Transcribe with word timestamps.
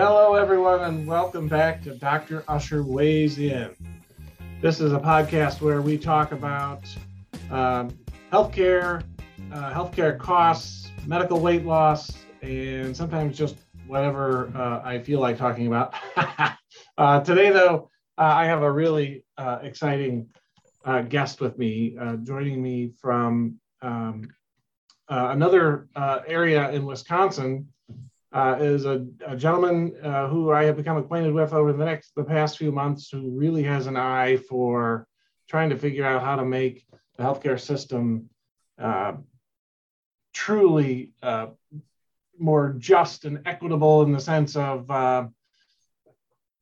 Hello, 0.00 0.36
everyone, 0.36 0.82
and 0.82 1.08
welcome 1.08 1.48
back 1.48 1.82
to 1.82 1.92
Dr. 1.92 2.44
Usher 2.46 2.84
Weighs 2.84 3.36
In. 3.36 3.74
This 4.62 4.80
is 4.80 4.92
a 4.92 5.00
podcast 5.00 5.60
where 5.60 5.82
we 5.82 5.98
talk 5.98 6.30
about 6.30 6.84
um, 7.50 7.98
healthcare, 8.32 9.02
uh, 9.52 9.74
healthcare 9.74 10.16
costs, 10.16 10.92
medical 11.04 11.40
weight 11.40 11.64
loss, 11.64 12.12
and 12.42 12.96
sometimes 12.96 13.36
just 13.36 13.56
whatever 13.88 14.52
uh, 14.54 14.86
I 14.86 15.00
feel 15.00 15.18
like 15.18 15.36
talking 15.36 15.66
about. 15.66 15.92
uh, 16.96 17.20
today, 17.22 17.50
though, 17.50 17.90
uh, 18.18 18.22
I 18.22 18.44
have 18.44 18.62
a 18.62 18.70
really 18.70 19.24
uh, 19.36 19.58
exciting 19.62 20.28
uh, 20.84 21.02
guest 21.02 21.40
with 21.40 21.58
me, 21.58 21.96
joining 22.22 22.62
me 22.62 22.92
from 23.00 23.56
um, 23.82 24.28
another 25.08 25.88
area 26.28 26.70
in 26.70 26.86
Wisconsin 26.86 27.66
uh, 28.32 28.56
is 28.60 28.84
a, 28.84 29.06
a 29.26 29.36
gentleman 29.36 29.94
uh, 30.02 30.28
who 30.28 30.52
I 30.52 30.64
have 30.64 30.76
become 30.76 30.96
acquainted 30.96 31.32
with 31.32 31.52
over 31.52 31.72
the 31.72 31.84
next 31.84 32.14
the 32.14 32.24
past 32.24 32.58
few 32.58 32.70
months, 32.70 33.08
who 33.10 33.30
really 33.30 33.62
has 33.62 33.86
an 33.86 33.96
eye 33.96 34.36
for 34.36 35.06
trying 35.48 35.70
to 35.70 35.78
figure 35.78 36.04
out 36.04 36.22
how 36.22 36.36
to 36.36 36.44
make 36.44 36.86
the 37.16 37.22
healthcare 37.22 37.58
system 37.58 38.28
uh, 38.78 39.14
truly 40.32 41.12
uh, 41.22 41.46
more 42.38 42.74
just 42.78 43.24
and 43.24 43.40
equitable 43.46 44.02
in 44.02 44.12
the 44.12 44.20
sense 44.20 44.56
of 44.56 44.90
uh, 44.90 45.26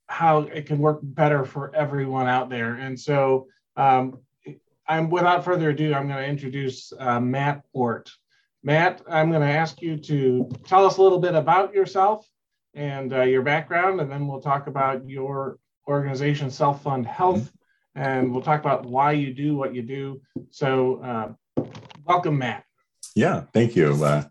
how 0.07 0.41
it 0.41 0.67
can 0.67 0.79
work 0.79 1.01
better 1.03 1.45
for 1.45 1.75
everyone 1.75 2.29
out 2.29 2.49
there. 2.49 2.75
And 2.75 2.99
so, 2.99 3.49
um, 3.77 4.19
I'm 4.89 5.11
without 5.11 5.45
further 5.45 5.71
ado, 5.71 5.95
I'm 5.95 6.07
going 6.07 6.23
to 6.23 6.29
introduce 6.29 6.93
uh, 6.99 7.19
Matt 7.21 7.65
Ohrt. 7.75 8.09
Matt, 8.67 9.01
I'm 9.09 9.31
going 9.31 9.43
to 9.43 9.47
ask 9.47 9.81
you 9.81 9.97
to 9.97 10.51
tell 10.67 10.85
us 10.85 10.97
a 10.97 11.03
little 11.03 11.21
bit 11.21 11.37
about 11.37 11.73
yourself 11.73 12.29
and 12.75 13.15
uh, 13.15 13.23
your 13.23 13.43
background, 13.43 14.01
and 14.01 14.11
then 14.11 14.27
we'll 14.27 14.41
talk 14.41 14.67
about 14.67 15.09
your 15.09 15.61
organization, 15.87 16.51
Self 16.51 16.83
Fund 16.83 17.07
Health, 17.07 17.49
and 17.95 18.33
we'll 18.33 18.43
talk 18.43 18.59
about 18.59 18.85
why 18.85 19.13
you 19.13 19.33
do 19.33 19.55
what 19.55 19.73
you 19.73 19.83
do. 19.83 20.21
So, 20.51 21.01
uh, 21.01 21.65
welcome, 22.05 22.39
Matt. 22.39 22.65
Yeah, 23.15 23.45
thank 23.55 23.77
you. 23.77 24.05
Uh, 24.05 24.25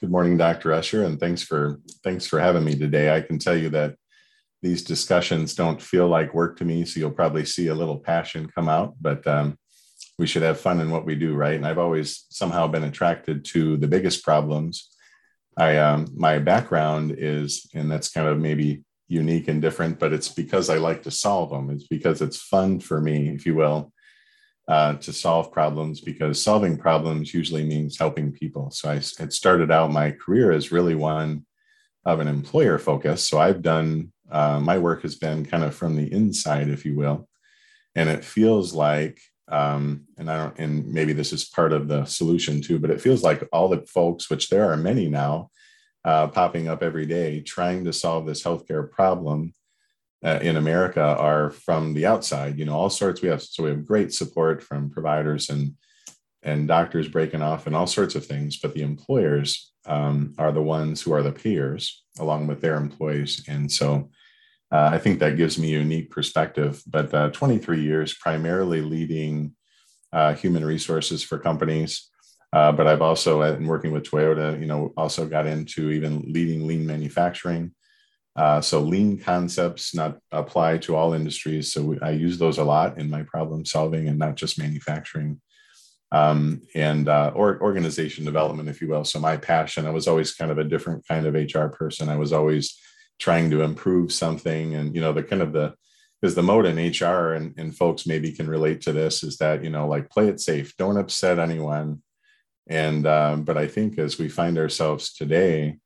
good 0.00 0.10
morning, 0.10 0.36
Dr. 0.36 0.72
Usher, 0.72 1.04
and 1.04 1.20
thanks 1.20 1.44
for 1.44 1.78
thanks 2.02 2.26
for 2.26 2.40
having 2.40 2.64
me 2.64 2.74
today. 2.76 3.14
I 3.14 3.20
can 3.20 3.38
tell 3.38 3.56
you 3.56 3.68
that 3.68 3.94
these 4.62 4.82
discussions 4.82 5.54
don't 5.54 5.80
feel 5.80 6.08
like 6.08 6.34
work 6.34 6.58
to 6.58 6.64
me, 6.64 6.84
so 6.86 6.98
you'll 6.98 7.12
probably 7.12 7.44
see 7.44 7.68
a 7.68 7.74
little 7.74 8.00
passion 8.00 8.50
come 8.52 8.68
out, 8.68 8.94
but 9.00 9.24
um, 9.28 9.56
we 10.18 10.26
should 10.26 10.42
have 10.42 10.60
fun 10.60 10.80
in 10.80 10.90
what 10.90 11.04
we 11.04 11.14
do, 11.14 11.34
right? 11.34 11.54
And 11.54 11.66
I've 11.66 11.78
always 11.78 12.24
somehow 12.30 12.66
been 12.66 12.84
attracted 12.84 13.44
to 13.46 13.76
the 13.76 13.88
biggest 13.88 14.24
problems. 14.24 14.88
I 15.58 15.78
um, 15.78 16.08
my 16.14 16.38
background 16.38 17.14
is, 17.18 17.68
and 17.74 17.90
that's 17.90 18.08
kind 18.08 18.28
of 18.28 18.38
maybe 18.38 18.82
unique 19.08 19.48
and 19.48 19.62
different, 19.62 19.98
but 19.98 20.12
it's 20.12 20.28
because 20.28 20.68
I 20.68 20.78
like 20.78 21.02
to 21.04 21.10
solve 21.10 21.50
them. 21.50 21.70
It's 21.70 21.86
because 21.86 22.22
it's 22.22 22.40
fun 22.40 22.80
for 22.80 23.00
me, 23.00 23.28
if 23.28 23.46
you 23.46 23.54
will, 23.54 23.92
uh, 24.68 24.94
to 24.94 25.12
solve 25.12 25.52
problems. 25.52 26.00
Because 26.00 26.42
solving 26.42 26.76
problems 26.76 27.32
usually 27.32 27.64
means 27.64 27.98
helping 27.98 28.32
people. 28.32 28.70
So 28.70 28.90
I 28.90 28.94
had 29.18 29.32
started 29.32 29.70
out 29.70 29.92
my 29.92 30.10
career 30.10 30.52
as 30.52 30.72
really 30.72 30.94
one 30.94 31.46
of 32.04 32.20
an 32.20 32.28
employer 32.28 32.78
focus. 32.78 33.28
So 33.28 33.38
I've 33.38 33.62
done 33.62 34.12
uh, 34.30 34.60
my 34.60 34.78
work 34.78 35.02
has 35.02 35.14
been 35.14 35.44
kind 35.46 35.62
of 35.62 35.74
from 35.74 35.96
the 35.96 36.12
inside, 36.12 36.68
if 36.68 36.84
you 36.84 36.96
will, 36.96 37.28
and 37.94 38.08
it 38.08 38.24
feels 38.24 38.74
like 38.74 39.20
um, 39.48 40.04
and 40.18 40.30
I 40.30 40.36
don't, 40.38 40.58
and 40.58 40.92
maybe 40.92 41.12
this 41.12 41.32
is 41.32 41.44
part 41.44 41.72
of 41.72 41.88
the 41.88 42.04
solution 42.04 42.60
too, 42.60 42.78
but 42.78 42.90
it 42.90 43.00
feels 43.00 43.22
like 43.22 43.46
all 43.52 43.68
the 43.68 43.86
folks, 43.86 44.28
which 44.28 44.48
there 44.48 44.70
are 44.70 44.76
many 44.76 45.08
now, 45.08 45.50
uh, 46.04 46.28
popping 46.28 46.68
up 46.68 46.82
every 46.82 47.06
day, 47.06 47.40
trying 47.40 47.84
to 47.84 47.92
solve 47.92 48.26
this 48.26 48.42
healthcare 48.42 48.90
problem 48.90 49.54
uh, 50.24 50.38
in 50.42 50.56
America, 50.56 51.00
are 51.00 51.50
from 51.50 51.94
the 51.94 52.06
outside. 52.06 52.58
You 52.58 52.64
know, 52.64 52.74
all 52.74 52.90
sorts. 52.90 53.22
We 53.22 53.28
have 53.28 53.42
so 53.42 53.62
we 53.62 53.70
have 53.70 53.86
great 53.86 54.12
support 54.12 54.62
from 54.62 54.90
providers 54.90 55.48
and 55.48 55.74
and 56.42 56.68
doctors 56.68 57.08
breaking 57.08 57.42
off 57.42 57.66
and 57.66 57.74
all 57.74 57.88
sorts 57.88 58.14
of 58.14 58.24
things, 58.24 58.58
but 58.58 58.72
the 58.72 58.82
employers 58.82 59.72
um, 59.84 60.34
are 60.38 60.52
the 60.52 60.62
ones 60.62 61.02
who 61.02 61.12
are 61.12 61.22
the 61.22 61.32
payers 61.32 62.04
along 62.18 62.46
with 62.46 62.60
their 62.60 62.76
employees, 62.76 63.44
and 63.48 63.70
so 63.70 64.10
uh, 64.72 64.90
I 64.92 64.98
think 64.98 65.20
that 65.20 65.36
gives 65.36 65.58
me 65.58 65.74
a 65.74 65.78
unique 65.78 66.10
perspective. 66.10 66.82
But 66.86 67.14
uh, 67.14 67.30
23 67.30 67.82
years 67.82 68.14
primarily 68.14 68.80
leading 68.80 69.54
uh, 70.12 70.34
human 70.34 70.64
resources 70.64 71.22
for 71.22 71.38
companies. 71.38 72.10
Uh, 72.52 72.72
but 72.72 72.86
I've 72.86 73.02
also, 73.02 73.42
uh, 73.42 73.52
in 73.52 73.66
working 73.66 73.92
with 73.92 74.04
Toyota, 74.04 74.58
you 74.58 74.66
know, 74.66 74.92
also 74.96 75.26
got 75.26 75.46
into 75.46 75.90
even 75.90 76.32
leading 76.32 76.66
lean 76.66 76.86
manufacturing. 76.86 77.72
Uh, 78.34 78.60
so 78.60 78.80
lean 78.80 79.18
concepts 79.18 79.94
not 79.94 80.18
apply 80.32 80.78
to 80.78 80.94
all 80.94 81.12
industries. 81.12 81.72
So 81.72 81.82
we, 81.82 82.00
I 82.00 82.10
use 82.10 82.38
those 82.38 82.58
a 82.58 82.64
lot 82.64 82.98
in 82.98 83.08
my 83.08 83.22
problem 83.22 83.64
solving 83.64 84.08
and 84.08 84.18
not 84.18 84.36
just 84.36 84.58
manufacturing. 84.58 85.40
Um, 86.12 86.62
and 86.74 87.08
or 87.08 87.60
organization 87.60 88.24
development, 88.24 88.68
if 88.68 88.80
you 88.80 88.88
will. 88.88 89.04
So 89.04 89.18
my 89.18 89.36
passion, 89.36 89.86
I 89.86 89.90
was 89.90 90.06
always 90.06 90.34
kind 90.34 90.50
of 90.50 90.58
a 90.58 90.64
different 90.64 91.06
kind 91.06 91.26
of 91.26 91.34
HR 91.34 91.66
person. 91.66 92.08
I 92.08 92.16
was 92.16 92.32
always 92.32 92.78
trying 93.18 93.50
to 93.50 93.62
improve 93.62 94.12
something. 94.12 94.74
And 94.74 94.94
you 94.94 95.00
know 95.00 95.12
the 95.12 95.22
kind 95.22 95.42
of 95.42 95.52
the 95.52 95.74
because 96.20 96.34
the 96.34 96.42
mode 96.42 96.66
in 96.66 96.76
hr 96.76 97.32
and, 97.32 97.54
and 97.58 97.76
folks 97.76 98.06
maybe 98.06 98.32
can 98.32 98.48
relate 98.48 98.80
to 98.82 98.92
this 98.92 99.22
is 99.22 99.36
that 99.36 99.62
you 99.62 99.70
know 99.70 99.86
like 99.86 100.10
play 100.10 100.28
it 100.28 100.40
safe 100.40 100.76
don't 100.76 100.98
upset 100.98 101.38
anyone. 101.38 102.02
And 102.68 103.06
um, 103.06 103.44
but 103.44 103.56
i 103.56 103.66
think 103.66 103.98
as 103.98 104.18
we 104.18 104.28
find 104.28 104.58
ourselves 104.58 105.12
today 105.12 105.78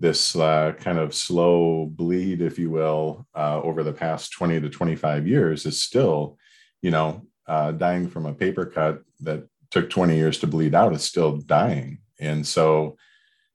this 0.00 0.34
uh, 0.34 0.72
kind 0.78 0.98
of 0.98 1.14
slow 1.14 1.86
bleed 1.86 2.42
if 2.42 2.58
you 2.58 2.70
will 2.70 3.26
uh, 3.36 3.60
over 3.62 3.84
the 3.84 3.92
past 3.92 4.32
20 4.32 4.60
to 4.60 4.68
25 4.68 5.28
years 5.28 5.64
is 5.64 5.82
still 5.82 6.38
you 6.80 6.90
know 6.90 7.22
uh, 7.46 7.72
dying 7.72 8.08
from 8.08 8.26
a 8.26 8.34
paper 8.34 8.66
cut 8.66 9.02
that 9.20 9.46
took 9.70 9.90
20 9.90 10.16
years 10.16 10.38
to 10.38 10.46
bleed 10.46 10.74
out 10.74 10.92
is 10.92 11.02
still 11.02 11.38
dying. 11.38 11.98
And 12.20 12.46
so 12.46 12.96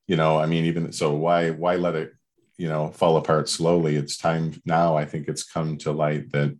you 0.07 0.15
know 0.15 0.37
i 0.37 0.45
mean 0.45 0.65
even 0.65 0.91
so 0.91 1.13
why 1.13 1.51
why 1.51 1.75
let 1.75 1.95
it 1.95 2.13
you 2.57 2.67
know 2.67 2.89
fall 2.89 3.17
apart 3.17 3.47
slowly 3.47 3.95
it's 3.95 4.17
time 4.17 4.53
now 4.65 4.95
i 4.95 5.05
think 5.05 5.27
it's 5.27 5.43
come 5.43 5.77
to 5.77 5.91
light 5.91 6.31
that 6.31 6.57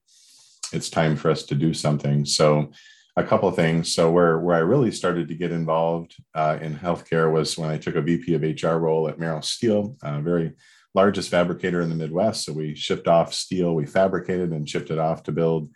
it's 0.74 0.90
time 0.90 1.16
for 1.16 1.30
us 1.30 1.44
to 1.44 1.56
do 1.56 1.74
something. 1.74 2.26
So 2.26 2.72
a 3.16 3.24
couple 3.24 3.50
of 3.50 3.56
things. 3.56 3.94
So 3.94 4.12
where 4.12 4.40
where 4.40 4.56
i 4.56 4.60
really 4.60 4.92
started 4.92 5.28
to 5.28 5.36
get 5.36 5.52
involved 5.52 6.16
uh, 6.36 6.58
in 6.62 6.76
healthcare 6.76 7.32
was 7.32 7.58
when 7.58 7.70
i 7.70 7.78
took 7.78 7.96
a 7.96 8.02
vp 8.02 8.34
of 8.36 8.44
hr 8.44 8.78
role 8.78 9.08
at 9.08 9.20
merrill 9.20 9.42
steel 9.42 9.96
a 10.04 10.22
very 10.22 10.54
largest 10.94 11.30
fabricator 11.30 11.82
in 11.82 11.90
the 11.90 11.96
midwest. 11.96 12.46
So 12.46 12.54
we 12.54 12.76
shipped 12.76 13.08
off 13.08 13.34
steel 13.34 13.76
we 13.76 13.86
fabricated 13.86 14.52
and 14.52 14.70
shipped 14.70 14.92
it 14.92 15.00
off 15.00 15.24
to 15.24 15.32
build 15.32 15.70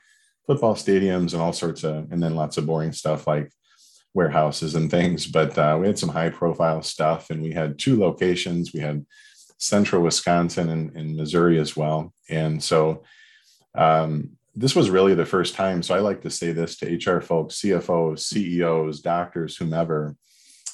football 0.48 0.76
stadiums 0.76 1.34
and 1.34 1.42
all 1.42 1.54
sorts 1.54 1.84
of 1.84 2.12
and 2.12 2.22
then 2.22 2.36
lots 2.36 2.58
of 2.58 2.66
boring 2.66 2.92
stuff 2.92 3.28
like 3.28 3.52
warehouses 4.14 4.76
and 4.76 4.92
things. 4.92 5.26
But 5.26 5.58
uh, 5.58 5.78
we 5.80 5.88
had 5.88 5.98
some 5.98 6.10
high 6.10 6.30
profile 6.30 6.84
stuff 6.84 7.30
and 7.30 7.42
we 7.42 7.54
had 7.54 7.80
two 7.80 8.00
locations. 8.00 8.74
We 8.74 8.82
had 8.82 9.06
central 9.62 10.02
Wisconsin 10.02 10.70
and, 10.70 10.96
and 10.96 11.16
Missouri 11.16 11.60
as 11.60 11.78
well. 11.78 12.12
And 12.30 12.62
so 12.62 13.04
um, 13.76 14.32
this 14.56 14.76
was 14.76 14.90
really 14.90 15.14
the 15.14 15.26
first 15.26 15.54
time. 15.54 15.84
So 15.84 15.96
I 15.96 16.00
like 16.00 16.22
to 16.24 16.32
say 16.32 16.52
this 16.52 16.78
to 16.78 16.96
HR 16.96 17.22
folks, 17.22 17.62
CFOs, 17.62 18.20
CEOs, 18.20 19.02
doctors, 19.02 19.56
whomever. 19.56 20.16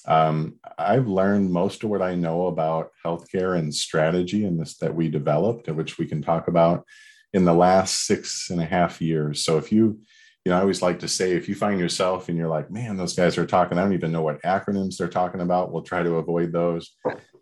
Um, 0.07 0.55
I've 0.77 1.07
learned 1.07 1.51
most 1.51 1.83
of 1.83 1.89
what 1.89 2.01
I 2.01 2.15
know 2.15 2.47
about 2.47 2.91
healthcare 3.05 3.59
and 3.59 3.75
strategy 3.75 4.45
and 4.45 4.57
this 4.57 4.77
that 4.77 4.95
we 4.95 5.09
developed, 5.09 5.67
which 5.67 5.97
we 5.97 6.05
can 6.05 6.21
talk 6.21 6.47
about 6.47 6.85
in 7.33 7.43
the 7.43 7.53
last 7.53 8.05
six 8.05 8.49
and 8.49 8.61
a 8.61 8.65
half 8.65 9.01
years. 9.01 9.43
So 9.43 9.57
if 9.57 9.69
you, 9.69 9.99
you 10.45 10.51
know, 10.51 10.57
I 10.57 10.61
always 10.61 10.81
like 10.81 10.99
to 10.99 11.09
say, 11.09 11.33
if 11.33 11.49
you 11.49 11.55
find 11.55 11.77
yourself 11.77 12.29
and 12.29 12.37
you're 12.37 12.47
like, 12.47 12.71
man, 12.71 12.95
those 12.95 13.17
guys 13.17 13.37
are 13.37 13.45
talking, 13.45 13.77
I 13.77 13.83
don't 13.83 13.91
even 13.91 14.13
know 14.13 14.21
what 14.21 14.41
acronyms 14.43 14.95
they're 14.95 15.09
talking 15.09 15.41
about. 15.41 15.73
We'll 15.73 15.83
try 15.83 16.03
to 16.03 16.15
avoid 16.15 16.53
those 16.53 16.95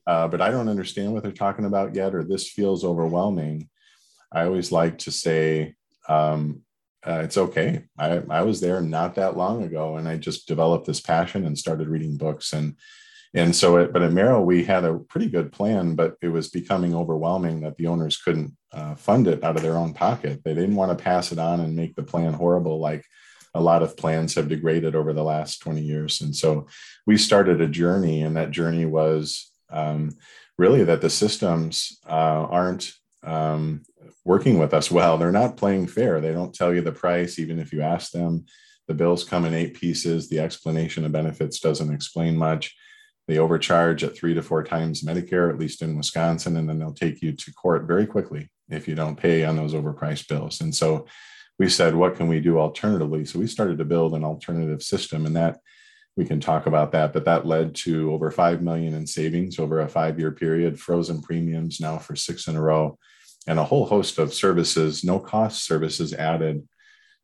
uh, 0.08 0.28
but 0.28 0.42
I 0.42 0.52
don't 0.52 0.70
understand 0.70 1.14
what 1.14 1.24
they're 1.24 1.32
talking 1.32 1.66
about 1.66 1.96
yet, 1.96 2.14
or 2.14 2.24
this 2.24 2.50
feels 2.50 2.84
overwhelming. 2.84 3.70
I 4.32 4.46
always 4.46 4.72
like 4.72 5.00
to 5.00 5.12
say, 5.12 5.76
um, 6.08 6.62
uh, 7.06 7.22
it's 7.24 7.38
okay. 7.38 7.84
I, 7.98 8.22
I 8.30 8.42
was 8.42 8.62
there 8.62 8.82
not 8.82 9.16
that 9.16 9.38
long 9.38 9.64
ago, 9.64 9.98
and 9.98 10.08
I 10.08 10.18
just 10.18 10.48
developed 10.48 10.88
this 10.88 11.02
passion 11.02 11.46
and 11.46 11.58
started 11.58 11.88
reading 11.88 12.18
books. 12.18 12.54
And 12.54 12.76
and 13.34 13.54
so, 13.54 13.78
it, 13.78 13.92
but 13.92 14.02
at 14.02 14.14
Merrill, 14.14 14.46
we 14.46 14.64
had 14.64 14.86
a 14.86 14.98
pretty 14.98 15.30
good 15.30 15.52
plan, 15.52 15.96
but 15.96 16.16
it 16.22 16.30
was 16.30 16.48
becoming 16.48 16.96
overwhelming 16.96 17.60
that 17.62 17.76
the 17.76 17.88
owners 17.88 18.16
couldn't 18.16 18.56
uh, 18.72 18.96
fund 18.96 19.28
it 19.28 19.44
out 19.44 19.58
of 19.58 19.62
their 19.62 19.76
own 19.76 19.94
pocket. 19.94 20.42
They 20.44 20.54
didn't 20.54 20.78
want 20.78 20.98
to 20.98 21.04
pass 21.04 21.34
it 21.34 21.40
on 21.40 21.60
and 21.60 21.76
make 21.76 21.96
the 21.96 22.04
plan 22.04 22.34
horrible, 22.34 22.80
like 22.80 23.04
a 23.54 23.60
lot 23.60 23.84
of 23.84 23.98
plans 23.98 24.36
have 24.36 24.48
degraded 24.48 24.96
over 24.96 25.12
the 25.12 25.24
last 25.24 25.60
20 25.60 25.82
years. 25.82 26.22
And 26.22 26.34
so, 26.34 26.68
we 27.06 27.18
started 27.18 27.60
a 27.60 27.68
journey, 27.68 28.22
and 28.22 28.38
that 28.38 28.52
journey 28.52 28.86
was 28.86 29.52
um, 29.76 30.02
really 30.58 30.84
that 30.86 31.02
the 31.02 31.10
systems 31.10 32.00
uh, 32.08 32.44
aren't 32.60 32.94
um, 33.24 33.84
working 34.24 34.58
with 34.60 34.74
us 34.74 34.90
well. 34.90 35.18
They're 35.18 35.42
not 35.42 35.58
playing 35.58 35.88
fair. 35.88 36.22
They 36.22 36.32
don't 36.32 36.56
tell 36.56 36.74
you 36.74 36.82
the 36.82 36.92
price, 36.92 37.40
even 37.40 37.60
if 37.60 37.74
you 37.74 37.82
ask 37.82 38.12
them. 38.12 38.46
The 38.88 38.94
bills 38.94 39.24
come 39.24 39.46
in 39.46 39.54
eight 39.54 39.74
pieces. 39.74 40.30
The 40.30 40.40
explanation 40.40 41.06
of 41.06 41.12
benefits 41.12 41.60
doesn't 41.60 41.94
explain 41.94 42.38
much. 42.38 42.76
they 43.28 43.40
overcharge 43.40 44.04
at 44.04 44.16
three 44.16 44.34
to 44.34 44.42
four 44.42 44.64
times 44.64 45.04
Medicare, 45.04 45.50
at 45.50 45.60
least 45.60 45.82
in 45.82 45.98
Wisconsin, 45.98 46.58
and 46.58 46.70
then 46.70 46.80
they'll 46.80 46.94
take 46.94 47.22
you 47.22 47.32
to 47.32 47.54
court 47.54 47.88
very 47.88 48.06
quickly 48.06 48.50
if 48.70 48.88
you 48.88 48.96
don't 48.96 49.16
pay 49.16 49.44
on 49.44 49.56
those 49.56 49.74
overpriced 49.74 50.28
bills. 50.28 50.62
And 50.62 50.74
so 50.74 51.08
we 51.58 51.70
said, 51.70 51.96
what 51.96 52.16
can 52.16 52.28
we 52.28 52.40
do 52.40 52.60
alternatively? 52.60 53.26
So 53.26 53.40
we 53.40 53.48
started 53.48 53.78
to 53.80 53.86
build 53.86 54.14
an 54.14 54.24
alternative 54.24 54.84
system, 54.84 55.26
and 55.26 55.36
that 55.36 55.60
we 56.18 56.26
can 56.26 56.40
talk 56.40 56.66
about 56.66 56.92
that. 56.94 57.14
But 57.14 57.26
that 57.26 57.46
led 57.46 57.76
to 57.76 58.14
over 58.14 58.32
five 58.32 58.62
million 58.62 58.94
in 58.94 59.06
savings 59.06 59.60
over 59.60 59.82
a 59.82 59.88
five-year 59.88 60.32
period, 60.32 60.80
frozen 60.80 61.22
premiums 61.22 61.80
now 61.80 61.98
for 61.98 62.16
six 62.16 62.48
in 62.48 62.56
a 62.56 62.62
row, 62.62 62.98
and 63.48 63.60
a 63.60 63.66
whole 63.66 63.86
host 63.86 64.18
of 64.18 64.34
services, 64.34 65.04
no 65.04 65.20
cost 65.20 65.66
services 65.66 66.14
added 66.14 66.68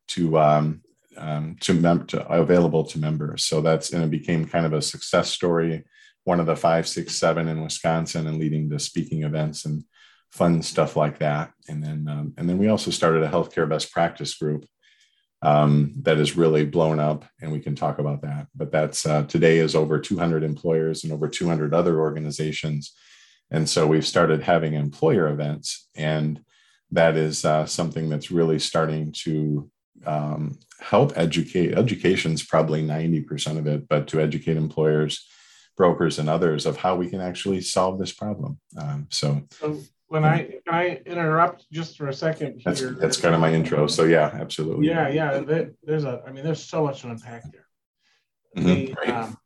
to 0.09 0.37
um, 0.37 0.81
um, 1.17 1.57
to, 1.61 1.73
mem- 1.73 2.07
to 2.07 2.25
available 2.27 2.85
to 2.85 2.99
members. 2.99 3.43
So 3.45 3.61
that's 3.61 3.91
and 3.93 4.03
it 4.03 4.11
became 4.11 4.45
kind 4.45 4.65
of 4.65 4.73
a 4.73 4.81
success 4.81 5.29
story. 5.29 5.83
One 6.23 6.39
of 6.39 6.45
the 6.45 6.55
five, 6.55 6.87
six, 6.87 7.15
seven 7.15 7.47
in 7.47 7.63
Wisconsin, 7.63 8.27
and 8.27 8.37
leading 8.37 8.69
to 8.69 8.79
speaking 8.79 9.23
events 9.23 9.65
and 9.65 9.83
fun 10.31 10.61
stuff 10.61 10.95
like 10.95 11.19
that. 11.19 11.51
And 11.67 11.83
then 11.83 12.07
um, 12.09 12.33
and 12.37 12.49
then 12.49 12.57
we 12.57 12.67
also 12.67 12.91
started 12.91 13.23
a 13.23 13.29
healthcare 13.29 13.67
best 13.67 13.91
practice 13.91 14.35
group 14.35 14.65
um, 15.41 15.93
that 16.03 16.17
is 16.17 16.37
really 16.37 16.65
blown 16.65 16.99
up, 16.99 17.25
and 17.41 17.51
we 17.51 17.59
can 17.59 17.75
talk 17.75 17.99
about 17.99 18.21
that. 18.21 18.47
But 18.55 18.71
that's 18.71 19.05
uh, 19.05 19.23
today 19.23 19.57
is 19.57 19.75
over 19.75 19.99
200 19.99 20.43
employers 20.43 21.03
and 21.03 21.11
over 21.11 21.27
200 21.27 21.73
other 21.73 21.99
organizations, 21.99 22.93
and 23.49 23.67
so 23.67 23.87
we've 23.87 24.05
started 24.05 24.43
having 24.43 24.73
employer 24.73 25.27
events, 25.27 25.89
and 25.95 26.43
that 26.91 27.15
is 27.15 27.45
uh, 27.45 27.65
something 27.65 28.09
that's 28.09 28.31
really 28.31 28.59
starting 28.59 29.13
to 29.23 29.69
um, 30.05 30.59
help 30.79 31.13
educate. 31.15 31.73
Education 31.73 32.33
is 32.33 32.43
probably 32.43 32.83
90% 32.83 33.57
of 33.57 33.67
it, 33.67 33.87
but 33.87 34.07
to 34.09 34.19
educate 34.19 34.57
employers, 34.57 35.27
brokers, 35.77 36.19
and 36.19 36.29
others 36.29 36.65
of 36.65 36.77
how 36.77 36.95
we 36.95 37.09
can 37.09 37.21
actually 37.21 37.61
solve 37.61 37.99
this 37.99 38.11
problem. 38.11 38.59
Um, 38.77 39.07
so, 39.09 39.43
so 39.51 39.79
when 40.11 40.25
I 40.25 40.43
can 40.43 40.73
I 40.73 41.01
interrupt 41.05 41.71
just 41.71 41.97
for 41.97 42.09
a 42.09 42.13
second 42.13 42.59
here? 42.59 42.63
That's, 42.65 42.99
that's 42.99 43.17
kind 43.17 43.33
of 43.33 43.39
my 43.39 43.53
intro. 43.53 43.87
So 43.87 44.03
yeah, 44.03 44.29
absolutely. 44.33 44.87
Yeah, 44.87 45.07
yeah. 45.07 45.39
There's 45.83 46.03
a. 46.03 46.21
I 46.27 46.33
mean, 46.33 46.43
there's 46.43 46.61
so 46.61 46.83
much 46.83 47.01
to 47.01 47.09
unpack 47.09 47.43
there. 47.53 47.67
Mm-hmm. 48.57 48.67
The, 48.67 48.95
right. 48.99 49.09
um, 49.09 49.37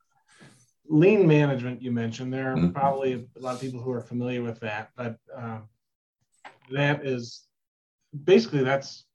lean 0.87 1.27
management 1.27 1.83
you 1.83 1.91
mentioned. 1.91 2.33
There 2.33 2.51
are 2.51 2.55
mm-hmm. 2.55 2.71
probably 2.71 3.13
a 3.13 3.39
lot 3.39 3.53
of 3.53 3.61
people 3.61 3.79
who 3.79 3.91
are 3.91 4.01
familiar 4.01 4.41
with 4.41 4.59
that, 4.61 4.89
but 4.97 5.17
um, 5.37 5.69
that 6.71 7.05
is 7.05 7.43
basically 8.23 8.63
that's 8.63 9.05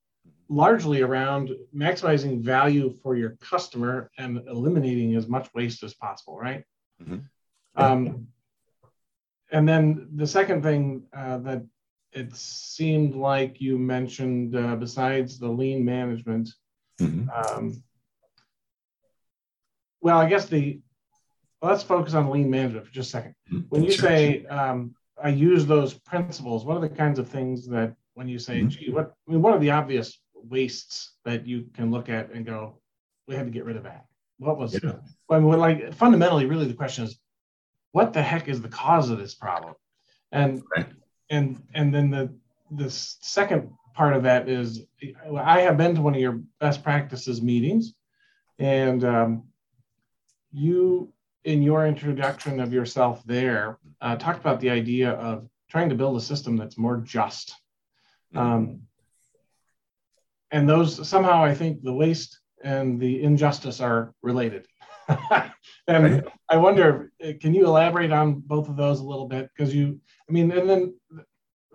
largely 0.49 1.03
around 1.03 1.51
maximizing 1.75 2.43
value 2.43 2.95
for 3.03 3.17
your 3.17 3.31
customer 3.41 4.09
and 4.19 4.41
eliminating 4.47 5.17
as 5.17 5.27
much 5.27 5.49
waste 5.53 5.83
as 5.83 5.95
possible, 5.95 6.39
right? 6.39 6.63
Mm-hmm. 7.03 7.19
Um, 7.75 8.29
and 9.53 9.69
then 9.69 10.09
the 10.15 10.27
second 10.27 10.63
thing 10.63 11.05
uh, 11.17 11.39
that 11.39 11.65
it 12.13 12.35
seemed 12.35 13.15
like 13.15 13.61
you 13.61 13.79
mentioned, 13.79 14.57
uh, 14.57 14.77
besides 14.77 15.39
the 15.39 15.49
lean 15.49 15.85
management, 15.85 16.51
mm-hmm. 17.01 17.29
um, 17.31 17.83
well, 20.01 20.19
I 20.19 20.29
guess 20.29 20.47
the 20.47 20.81
let's 21.63 21.83
focus 21.83 22.15
on 22.15 22.31
lean 22.31 22.51
management 22.51 22.87
for 22.87 22.93
just 22.93 23.13
a 23.15 23.19
2nd 23.19 23.35
mm-hmm. 23.53 23.59
When 23.69 23.85
you 23.85 23.93
sure. 23.93 24.09
say 24.09 24.47
um, 24.47 24.95
I 25.23 25.29
use 25.29 25.67
those 25.67 25.95
principles, 25.95 26.65
what 26.65 26.77
are 26.77 26.81
the 26.81 26.89
kinds 26.89 27.19
of 27.19 27.29
things 27.29 27.67
that 27.69 27.95
when 28.15 28.29
you 28.29 28.39
say, 28.39 28.61
mm-hmm. 28.61 28.69
gee, 28.69 28.91
what 28.91 29.13
I 29.29 29.33
mean, 29.33 29.43
what 29.43 29.55
are 29.55 29.61
the 29.61 29.71
obvious 29.71 30.19
wastes 30.35 31.13
that 31.25 31.47
you 31.47 31.67
can 31.75 31.91
look 31.91 32.09
at 32.09 32.33
and 32.33 32.47
go, 32.47 32.81
we 33.29 33.35
had 33.35 33.47
to 33.47 33.53
get 33.53 33.65
rid 33.65 33.77
of 33.77 33.85
that? 33.85 34.07
What 34.39 34.59
was 34.59 34.79
yeah. 34.83 34.95
I 35.31 35.39
mean, 35.39 35.59
like 35.59 35.95
fundamentally, 35.95 36.47
really 36.47 36.67
the 36.67 36.75
question 36.75 37.05
is, 37.05 37.19
what 37.93 38.13
the 38.13 38.23
heck 38.23 38.49
is 38.49 38.61
the 38.61 38.69
cause 38.69 39.11
of 39.11 39.19
this 39.19 39.35
problem? 39.35 39.75
And 40.33 40.63
right. 40.77 40.87
and 41.29 41.63
and 41.75 41.95
then 41.95 42.11
the 42.11 42.35
the 42.71 42.91
second 42.91 43.71
part 43.95 44.15
of 44.15 44.23
that 44.23 44.49
is 44.49 44.87
I 45.37 45.61
have 45.61 45.77
been 45.77 45.95
to 45.97 46.03
one 46.03 46.15
of 46.15 46.21
your 46.21 46.41
best 46.61 46.83
practices 46.85 47.43
meetings, 47.43 47.95
and 48.59 49.05
um, 49.05 49.45
you 50.53 51.13
in 51.45 51.63
your 51.63 51.87
introduction 51.87 52.61
of 52.61 52.73
yourself 52.73 53.23
there 53.25 53.79
uh, 54.01 54.17
talked 54.17 54.41
about 54.41 54.61
the 54.61 54.71
idea 54.71 55.11
of 55.13 55.49
trying 55.69 55.89
to 55.89 55.95
build 55.95 56.17
a 56.17 56.21
system 56.21 56.57
that's 56.57 56.79
more 56.79 56.99
just. 56.99 57.55
Mm-hmm. 58.35 58.39
Um, 58.39 58.81
and 60.51 60.69
those 60.69 61.09
somehow 61.09 61.43
I 61.43 61.55
think 61.55 61.83
the 61.83 61.93
waste 61.93 62.41
and 62.63 63.01
the 63.01 63.23
injustice 63.23 63.81
are 63.81 64.15
related. 64.23 64.67
and. 65.87 66.25
I 66.51 66.57
wonder, 66.57 67.13
can 67.41 67.55
you 67.55 67.65
elaborate 67.65 68.11
on 68.11 68.41
both 68.41 68.69
of 68.69 68.77
those 68.77 68.99
a 68.99 69.05
little 69.05 69.29
bit? 69.29 69.49
Because 69.57 69.73
you, 69.73 70.01
I 70.29 70.33
mean, 70.33 70.51
and 70.51 70.69
then 70.69 70.95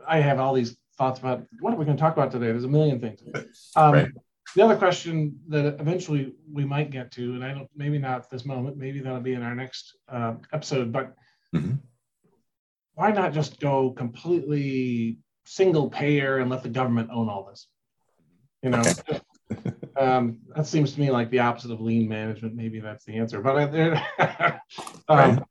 I 0.06 0.20
have 0.20 0.38
all 0.38 0.54
these 0.54 0.78
thoughts 0.98 1.18
about 1.20 1.46
what 1.62 1.74
are 1.74 1.78
we 1.78 1.86
going 1.86 1.96
to 1.96 2.02
talk 2.02 2.12
about 2.12 2.30
today? 2.30 2.48
There's 2.48 2.66
a 2.66 2.70
million 2.70 3.00
things. 3.00 3.22
Um, 3.78 3.94
right. 3.94 4.12
The 4.56 4.62
other 4.62 4.76
question 4.76 5.40
that 5.50 5.80
eventually 5.80 6.34
we 6.52 6.66
might 6.66 6.92
get 6.92 7.12
to, 7.14 7.34
and 7.34 7.44
I 7.44 7.54
don't, 7.54 7.70
maybe 7.76 7.98
not 7.98 8.20
at 8.20 8.30
this 8.30 8.46
moment, 8.46 8.78
maybe 8.78 9.00
that'll 9.00 9.20
be 9.20 9.34
in 9.34 9.44
our 9.44 9.56
next 9.56 9.98
uh, 10.08 10.36
episode, 10.54 10.94
but 10.94 11.14
mm-hmm. 11.54 11.76
why 12.94 13.12
not 13.12 13.34
just 13.34 13.60
go 13.60 13.92
completely 13.92 15.20
single 15.46 15.90
payer 15.90 16.38
and 16.38 16.50
let 16.50 16.64
the 16.64 16.70
government 16.70 17.10
own 17.12 17.28
all 17.28 17.46
this? 17.50 17.68
You 18.62 18.70
know, 18.70 18.80
okay. 18.80 19.20
Um, 19.98 20.40
that 20.56 20.68
seems 20.68 20.94
to 20.94 21.00
me 21.00 21.12
like 21.12 21.30
the 21.30 21.40
opposite 21.40 21.72
of 21.72 21.82
lean 21.82 22.08
management. 22.08 22.56
Maybe 22.56 22.80
that's 22.80 23.06
the 23.06 23.18
answer. 23.18 23.42
But 23.42 23.74
um, 25.10 25.46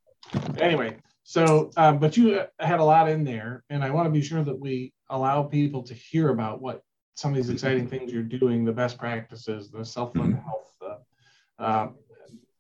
anyway, 0.59 0.97
so 1.23 1.71
um, 1.77 1.99
but 1.99 2.17
you 2.17 2.43
had 2.59 2.81
a 2.81 2.85
lot 2.85 3.09
in 3.09 3.25
there, 3.25 3.65
and 3.71 3.83
I 3.83 3.91
want 3.91 4.07
to 4.07 4.11
be 4.11 4.23
sure 4.23 4.43
that 4.43 4.59
we 4.59 4.93
allow 5.09 5.43
people 5.43 5.83
to 5.85 5.95
hear 5.95 6.31
about 6.31 6.61
what 6.61 6.83
some 7.15 7.31
of 7.31 7.37
these 7.37 7.51
exciting 7.51 7.89
things 7.89 8.13
you're 8.13 8.23
doing, 8.23 8.65
the 8.65 8.73
best 8.73 8.99
practices, 8.99 9.71
the 9.71 9.85
self-fund 9.85 10.35
mm-hmm. 10.35 10.45
health, 10.45 10.77
the, 10.81 11.65
uh, 11.65 11.89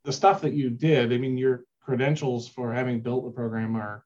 the 0.05 0.13
stuff 0.13 0.41
that 0.43 0.53
you 0.53 0.71
did. 0.71 1.13
I 1.13 1.19
mean, 1.19 1.37
your 1.37 1.65
credentials 1.81 2.49
for 2.49 2.73
having 2.73 3.01
built 3.01 3.25
the 3.25 3.31
program 3.31 3.77
are 3.77 4.05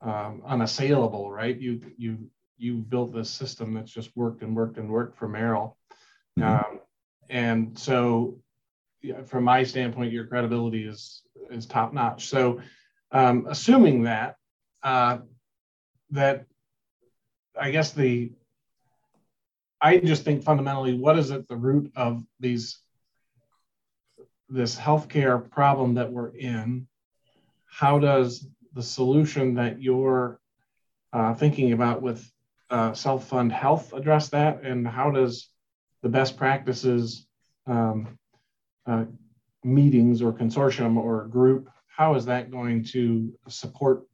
um, 0.00 0.42
unassailable, 0.46 1.30
right? 1.30 1.58
You 1.58 1.80
you 1.96 2.30
you 2.56 2.74
built 2.74 3.12
this 3.12 3.30
system 3.30 3.74
that's 3.74 3.90
just 3.90 4.16
worked 4.16 4.42
and 4.42 4.54
worked 4.54 4.78
and 4.78 4.88
worked 4.88 5.18
for 5.18 5.28
Merrill. 5.28 5.76
Mm-hmm. 6.38 6.74
Um, 6.74 6.80
and 7.30 7.78
so, 7.78 8.38
yeah, 9.02 9.22
from 9.22 9.44
my 9.44 9.62
standpoint, 9.62 10.12
your 10.12 10.26
credibility 10.26 10.84
is 10.84 11.22
is 11.50 11.64
top 11.66 11.92
notch. 11.92 12.28
So, 12.28 12.60
um, 13.12 13.46
assuming 13.48 14.02
that 14.02 14.36
uh, 14.82 15.18
that 16.10 16.46
I 17.58 17.70
guess 17.70 17.92
the 17.92 18.32
I 19.80 19.98
just 19.98 20.24
think 20.24 20.42
fundamentally, 20.42 20.94
what 20.94 21.18
is 21.18 21.30
at 21.30 21.48
the 21.48 21.56
root 21.56 21.92
of 21.96 22.22
these 22.40 22.80
this 24.48 24.76
healthcare 24.76 25.48
problem 25.50 25.94
that 25.94 26.12
we're 26.12 26.34
in? 26.36 26.88
How 27.66 28.00
does 28.00 28.46
the 28.74 28.82
solution 28.82 29.54
that 29.54 29.80
you're 29.80 30.40
uh, 31.12 31.34
thinking 31.34 31.72
about 31.72 32.02
with 32.02 32.28
uh, 32.70 32.92
self-fund 32.92 33.52
health 33.52 33.92
address 33.92 34.28
that, 34.30 34.62
and 34.62 34.86
how 34.86 35.10
does 35.10 35.48
the 36.02 36.08
best 36.08 36.36
practices 36.36 37.26
um, 37.66 38.18
uh, 38.86 39.04
meetings 39.62 40.22
or 40.22 40.32
consortium 40.32 40.96
or 40.96 41.26
group, 41.26 41.68
how 41.86 42.14
is 42.14 42.24
that 42.26 42.50
going 42.50 42.84
to 42.84 43.32
support 43.48 44.04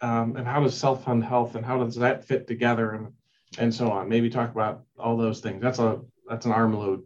um, 0.00 0.36
and 0.36 0.46
how 0.46 0.62
does 0.62 0.76
self-fund 0.76 1.24
health 1.24 1.54
and 1.54 1.64
how 1.64 1.82
does 1.82 1.96
that 1.96 2.24
fit 2.24 2.46
together 2.46 2.92
and, 2.92 3.12
and 3.58 3.74
so 3.74 3.90
on? 3.90 4.08
Maybe 4.08 4.28
talk 4.28 4.52
about 4.52 4.84
all 4.98 5.16
those 5.16 5.40
things. 5.40 5.62
That's 5.62 5.78
a 5.78 6.00
that's 6.28 6.46
an 6.46 6.52
arm 6.52 6.74
load. 6.74 7.02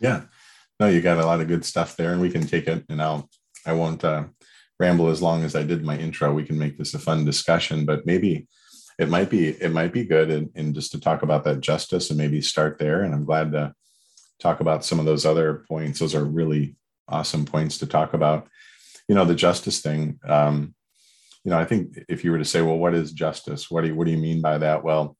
Yeah, 0.00 0.22
no, 0.78 0.88
you 0.88 1.00
got 1.00 1.18
a 1.18 1.26
lot 1.26 1.40
of 1.40 1.48
good 1.48 1.64
stuff 1.64 1.96
there, 1.96 2.12
and 2.12 2.20
we 2.20 2.30
can 2.30 2.46
take 2.46 2.66
it. 2.66 2.84
And 2.88 3.00
I'll 3.00 3.28
I 3.66 3.72
won't 3.72 4.04
uh, 4.04 4.24
ramble 4.78 5.08
as 5.08 5.22
long 5.22 5.44
as 5.44 5.56
I 5.56 5.62
did 5.62 5.84
my 5.84 5.96
intro. 5.96 6.32
We 6.32 6.44
can 6.44 6.58
make 6.58 6.76
this 6.76 6.94
a 6.94 6.98
fun 6.98 7.24
discussion, 7.24 7.84
but 7.86 8.06
maybe 8.06 8.46
it 8.98 9.08
might 9.08 9.30
be 9.30 9.48
it 9.48 9.72
might 9.72 9.92
be 9.92 10.04
good 10.04 10.30
and, 10.30 10.50
and 10.54 10.74
just 10.74 10.92
to 10.92 11.00
talk 11.00 11.22
about 11.22 11.44
that 11.44 11.60
justice 11.60 12.10
and 12.10 12.18
maybe 12.18 12.40
start 12.40 12.78
there. 12.78 13.02
And 13.02 13.14
i'm 13.14 13.24
glad 13.24 13.52
to 13.52 13.74
talk 14.40 14.60
about 14.60 14.84
some 14.84 14.98
of 14.98 15.06
those 15.06 15.26
other 15.26 15.64
points. 15.68 15.98
Those 15.98 16.14
are 16.14 16.24
really 16.24 16.76
awesome 17.08 17.44
points 17.44 17.78
to 17.78 17.86
talk 17.86 18.14
about. 18.14 18.48
You 19.08 19.14
know 19.14 19.24
the 19.24 19.34
justice 19.34 19.80
thing 19.80 20.20
um, 20.24 20.74
you 21.44 21.50
know 21.50 21.58
i 21.58 21.64
think 21.64 21.98
if 22.08 22.22
you 22.24 22.30
were 22.30 22.38
to 22.38 22.44
say 22.44 22.62
well 22.62 22.78
what 22.78 22.94
is 22.94 23.12
justice? 23.12 23.70
What 23.70 23.82
do 23.82 23.88
you 23.88 23.94
what 23.94 24.06
do 24.06 24.12
you 24.12 24.18
mean 24.18 24.40
by 24.40 24.58
that? 24.58 24.84
Well 24.84 25.16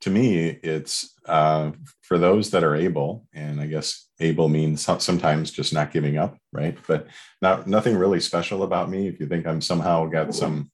to 0.00 0.10
me 0.10 0.48
it's 0.62 1.14
uh, 1.24 1.70
for 2.02 2.18
those 2.18 2.50
that 2.50 2.64
are 2.64 2.76
able 2.76 3.26
and 3.32 3.60
i 3.60 3.66
guess 3.66 4.08
able 4.20 4.48
means 4.48 4.82
sometimes 4.98 5.50
just 5.50 5.72
not 5.72 5.92
giving 5.92 6.18
up 6.18 6.36
right? 6.52 6.78
But 6.86 7.08
not 7.42 7.66
nothing 7.66 7.96
really 7.96 8.20
special 8.20 8.62
about 8.62 8.88
me. 8.88 9.08
If 9.08 9.20
you 9.20 9.26
think 9.26 9.46
i'm 9.46 9.60
somehow 9.60 10.06
got 10.06 10.34
some 10.34 10.70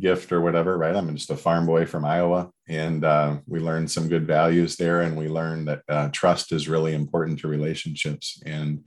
gift 0.00 0.32
or 0.32 0.40
whatever, 0.40 0.76
right? 0.76 0.94
I'm 0.94 1.14
just 1.14 1.30
a 1.30 1.36
farm 1.36 1.66
boy 1.66 1.86
from 1.86 2.04
Iowa, 2.04 2.50
and 2.68 3.04
uh, 3.04 3.38
we 3.46 3.60
learned 3.60 3.90
some 3.90 4.08
good 4.08 4.26
values 4.26 4.76
there, 4.76 5.02
and 5.02 5.16
we 5.16 5.28
learned 5.28 5.68
that 5.68 5.82
uh, 5.88 6.08
trust 6.12 6.52
is 6.52 6.68
really 6.68 6.94
important 6.94 7.40
to 7.40 7.48
relationships. 7.48 8.42
And 8.46 8.84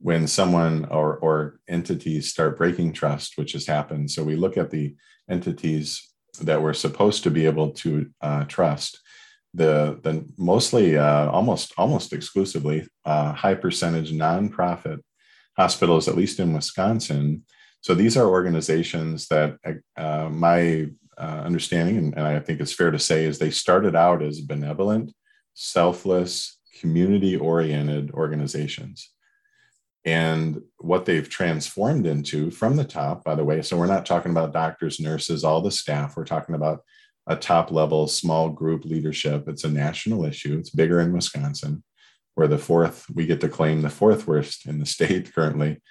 when 0.00 0.26
someone 0.26 0.86
or, 0.86 1.18
or 1.18 1.60
entities 1.68 2.30
start 2.30 2.56
breaking 2.56 2.92
trust, 2.94 3.36
which 3.36 3.52
has 3.52 3.66
happened. 3.66 4.10
So 4.10 4.24
we 4.24 4.34
look 4.34 4.56
at 4.56 4.70
the 4.70 4.96
entities 5.28 6.10
that 6.40 6.62
we're 6.62 6.74
supposed 6.74 7.22
to 7.24 7.30
be 7.30 7.44
able 7.44 7.72
to 7.72 8.10
uh, 8.22 8.44
trust. 8.44 9.00
The, 9.52 10.00
the 10.02 10.24
mostly 10.38 10.96
uh, 10.96 11.28
almost 11.30 11.74
almost 11.76 12.12
exclusively 12.12 12.86
uh, 13.04 13.32
high 13.32 13.56
percentage 13.56 14.12
nonprofit 14.12 15.00
hospitals, 15.56 16.08
at 16.08 16.16
least 16.16 16.40
in 16.40 16.54
Wisconsin. 16.54 17.44
So 17.80 17.94
these 17.94 18.16
are 18.16 18.26
organizations 18.26 19.28
that 19.28 19.56
uh, 19.96 20.28
my 20.28 20.88
uh, 21.18 21.42
understanding, 21.44 21.96
and, 21.96 22.14
and 22.16 22.26
I 22.26 22.40
think 22.40 22.60
it's 22.60 22.72
fair 22.72 22.90
to 22.90 22.98
say, 22.98 23.24
is 23.24 23.38
they 23.38 23.50
started 23.50 23.96
out 23.96 24.22
as 24.22 24.40
benevolent, 24.40 25.12
selfless, 25.54 26.58
community 26.80 27.36
oriented 27.36 28.10
organizations 28.12 29.10
and 30.04 30.62
what 30.78 31.04
they've 31.04 31.28
transformed 31.28 32.06
into 32.06 32.50
from 32.50 32.76
the 32.76 32.84
top, 32.84 33.22
by 33.22 33.34
the 33.34 33.44
way. 33.44 33.60
So 33.60 33.76
we're 33.76 33.86
not 33.86 34.06
talking 34.06 34.30
about 34.30 34.52
doctors, 34.52 34.98
nurses, 34.98 35.44
all 35.44 35.60
the 35.60 35.70
staff. 35.70 36.16
We're 36.16 36.24
talking 36.24 36.54
about 36.54 36.80
a 37.26 37.36
top 37.36 37.70
level 37.70 38.08
small 38.08 38.48
group 38.48 38.84
leadership. 38.86 39.46
It's 39.46 39.64
a 39.64 39.70
national 39.70 40.24
issue. 40.24 40.56
It's 40.58 40.70
bigger 40.70 41.00
in 41.00 41.12
Wisconsin. 41.12 41.84
We're 42.34 42.46
the 42.46 42.58
fourth, 42.58 43.04
we 43.12 43.26
get 43.26 43.40
to 43.42 43.48
claim 43.48 43.82
the 43.82 43.90
fourth 43.90 44.26
worst 44.26 44.66
in 44.66 44.78
the 44.78 44.86
state 44.86 45.32
currently. 45.34 45.82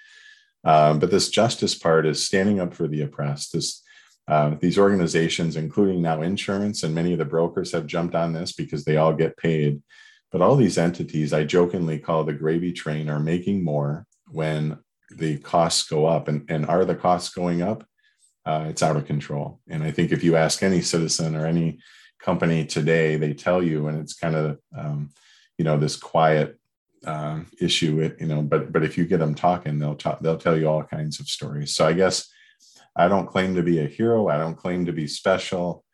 Um, 0.64 0.98
but 0.98 1.10
this 1.10 1.30
justice 1.30 1.74
part 1.74 2.06
is 2.06 2.24
standing 2.24 2.60
up 2.60 2.74
for 2.74 2.86
the 2.86 3.02
oppressed. 3.02 3.52
This, 3.52 3.82
uh, 4.28 4.54
these 4.60 4.78
organizations, 4.78 5.56
including 5.56 6.02
now 6.02 6.22
insurance, 6.22 6.82
and 6.82 6.94
many 6.94 7.12
of 7.12 7.18
the 7.18 7.24
brokers 7.24 7.72
have 7.72 7.86
jumped 7.86 8.14
on 8.14 8.32
this 8.32 8.52
because 8.52 8.84
they 8.84 8.96
all 8.96 9.14
get 9.14 9.36
paid 9.36 9.82
but 10.30 10.40
all 10.40 10.56
these 10.56 10.78
entities 10.78 11.32
I 11.32 11.44
jokingly 11.44 11.98
call 11.98 12.24
the 12.24 12.32
gravy 12.32 12.72
train 12.72 13.08
are 13.08 13.20
making 13.20 13.64
more 13.64 14.06
when 14.28 14.78
the 15.10 15.38
costs 15.38 15.88
go 15.88 16.06
up. 16.06 16.28
And, 16.28 16.48
and 16.48 16.66
are 16.66 16.84
the 16.84 16.94
costs 16.94 17.34
going 17.34 17.62
up? 17.62 17.84
Uh, 18.46 18.66
it's 18.68 18.82
out 18.82 18.96
of 18.96 19.06
control. 19.06 19.60
And 19.68 19.82
I 19.82 19.90
think 19.90 20.12
if 20.12 20.22
you 20.22 20.36
ask 20.36 20.62
any 20.62 20.82
citizen 20.82 21.34
or 21.34 21.46
any 21.46 21.80
company 22.20 22.64
today, 22.64 23.16
they 23.16 23.34
tell 23.34 23.62
you, 23.62 23.88
and 23.88 23.98
it's 23.98 24.14
kind 24.14 24.36
of, 24.36 24.58
um, 24.76 25.10
you 25.58 25.64
know, 25.64 25.76
this 25.76 25.96
quiet 25.96 26.58
uh, 27.06 27.40
issue. 27.60 28.00
It, 28.00 28.16
you 28.20 28.26
know, 28.26 28.42
but 28.42 28.72
but 28.72 28.84
if 28.84 28.98
you 28.98 29.06
get 29.06 29.18
them 29.18 29.34
talking, 29.34 29.78
they'll 29.78 29.94
talk. 29.94 30.20
They'll 30.20 30.38
tell 30.38 30.58
you 30.58 30.68
all 30.68 30.82
kinds 30.82 31.20
of 31.20 31.28
stories. 31.28 31.74
So 31.74 31.86
I 31.86 31.92
guess 31.92 32.28
I 32.96 33.08
don't 33.08 33.26
claim 33.26 33.54
to 33.54 33.62
be 33.62 33.80
a 33.80 33.86
hero. 33.86 34.28
I 34.28 34.38
don't 34.38 34.56
claim 34.56 34.86
to 34.86 34.92
be 34.92 35.06
special, 35.06 35.84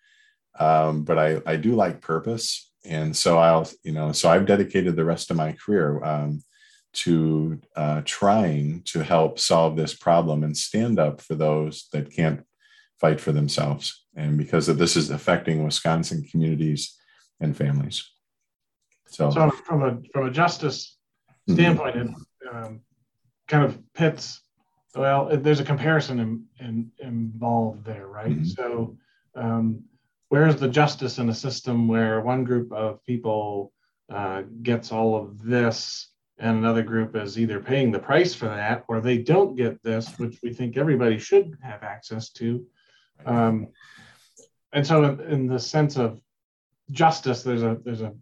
um, 0.59 1.05
but 1.05 1.19
I 1.19 1.41
I 1.47 1.57
do 1.57 1.75
like 1.75 2.01
purpose 2.01 2.67
and 2.89 3.17
so 3.17 3.39
I'll, 3.39 3.69
you 3.83 3.93
know, 3.93 4.13
so 4.13 4.31
I've 4.31 4.47
dedicated 4.47 4.97
the 4.97 5.05
rest 5.05 5.31
of 5.31 5.37
my 5.37 5.53
career 5.53 6.03
um, 6.05 6.43
to 6.95 7.61
uh, 7.75 8.03
trying 8.05 8.83
to 8.87 9.03
help 9.03 9.39
solve 9.39 9.77
this 9.77 9.95
problem 9.95 10.45
and 10.45 10.57
stand 10.57 10.99
up 10.99 11.21
for 11.21 11.35
those 11.35 11.89
that 11.93 12.13
can't 12.13 12.45
fight 13.01 13.21
for 13.21 13.33
themselves. 13.33 14.05
And 14.15 14.39
because 14.39 14.69
of 14.69 14.79
this 14.79 14.97
is 14.97 15.11
affecting 15.11 15.65
Wisconsin 15.65 16.27
communities 16.31 16.97
and 17.41 17.57
families. 17.57 18.09
So, 19.09 19.31
so 19.31 19.51
from 19.51 19.83
a 19.83 19.99
from 20.13 20.27
a 20.27 20.31
justice. 20.31 20.96
Standpoint, 21.49 21.97
mm-hmm. 21.97 22.49
it 22.49 22.55
um, 22.55 22.81
kind 23.49 23.65
of 23.65 23.79
pits. 23.95 24.41
Well, 24.95 25.37
there's 25.37 25.61
a 25.61 25.65
comparison 25.65 26.21
in, 26.21 26.45
in, 26.59 26.91
involved 26.99 27.85
there, 27.85 28.07
right? 28.07 28.31
Mm-hmm. 28.31 28.45
So. 28.45 28.97
Um, 29.35 29.85
where's 30.29 30.57
the 30.57 30.69
justice 30.69 31.19
in 31.19 31.29
a 31.29 31.35
system 31.35 31.89
where 31.89 32.21
one 32.21 32.45
group 32.45 32.73
of 32.73 33.05
people 33.05 33.73
uh, 34.13 34.43
gets 34.63 34.93
all 34.93 35.17
of 35.17 35.43
this 35.43 36.09
and 36.39 36.59
another 36.59 36.83
group 36.83 37.17
is 37.17 37.39
either 37.39 37.61
paying 37.61 37.91
the 37.91 37.99
price 37.99 38.35
for 38.35 38.47
that 38.47 38.85
or 38.89 39.01
they 39.01 39.19
don't 39.19 39.57
get 39.57 39.83
this, 39.83 40.19
which 40.19 40.39
we 40.43 40.53
think 40.53 40.77
everybody 40.77 41.19
should 41.19 41.57
have 41.63 41.83
access 41.83 42.31
to. 42.31 42.65
Um, 43.25 43.69
and 44.73 44.87
so, 44.87 45.05
in, 45.05 45.21
in, 45.21 45.47
the 45.47 45.59
sense 45.59 45.97
of 45.97 46.21
justice, 46.91 47.43
there's 47.43 47.63
a 47.63 47.79
there's 47.83 48.03
a 48.03 48.13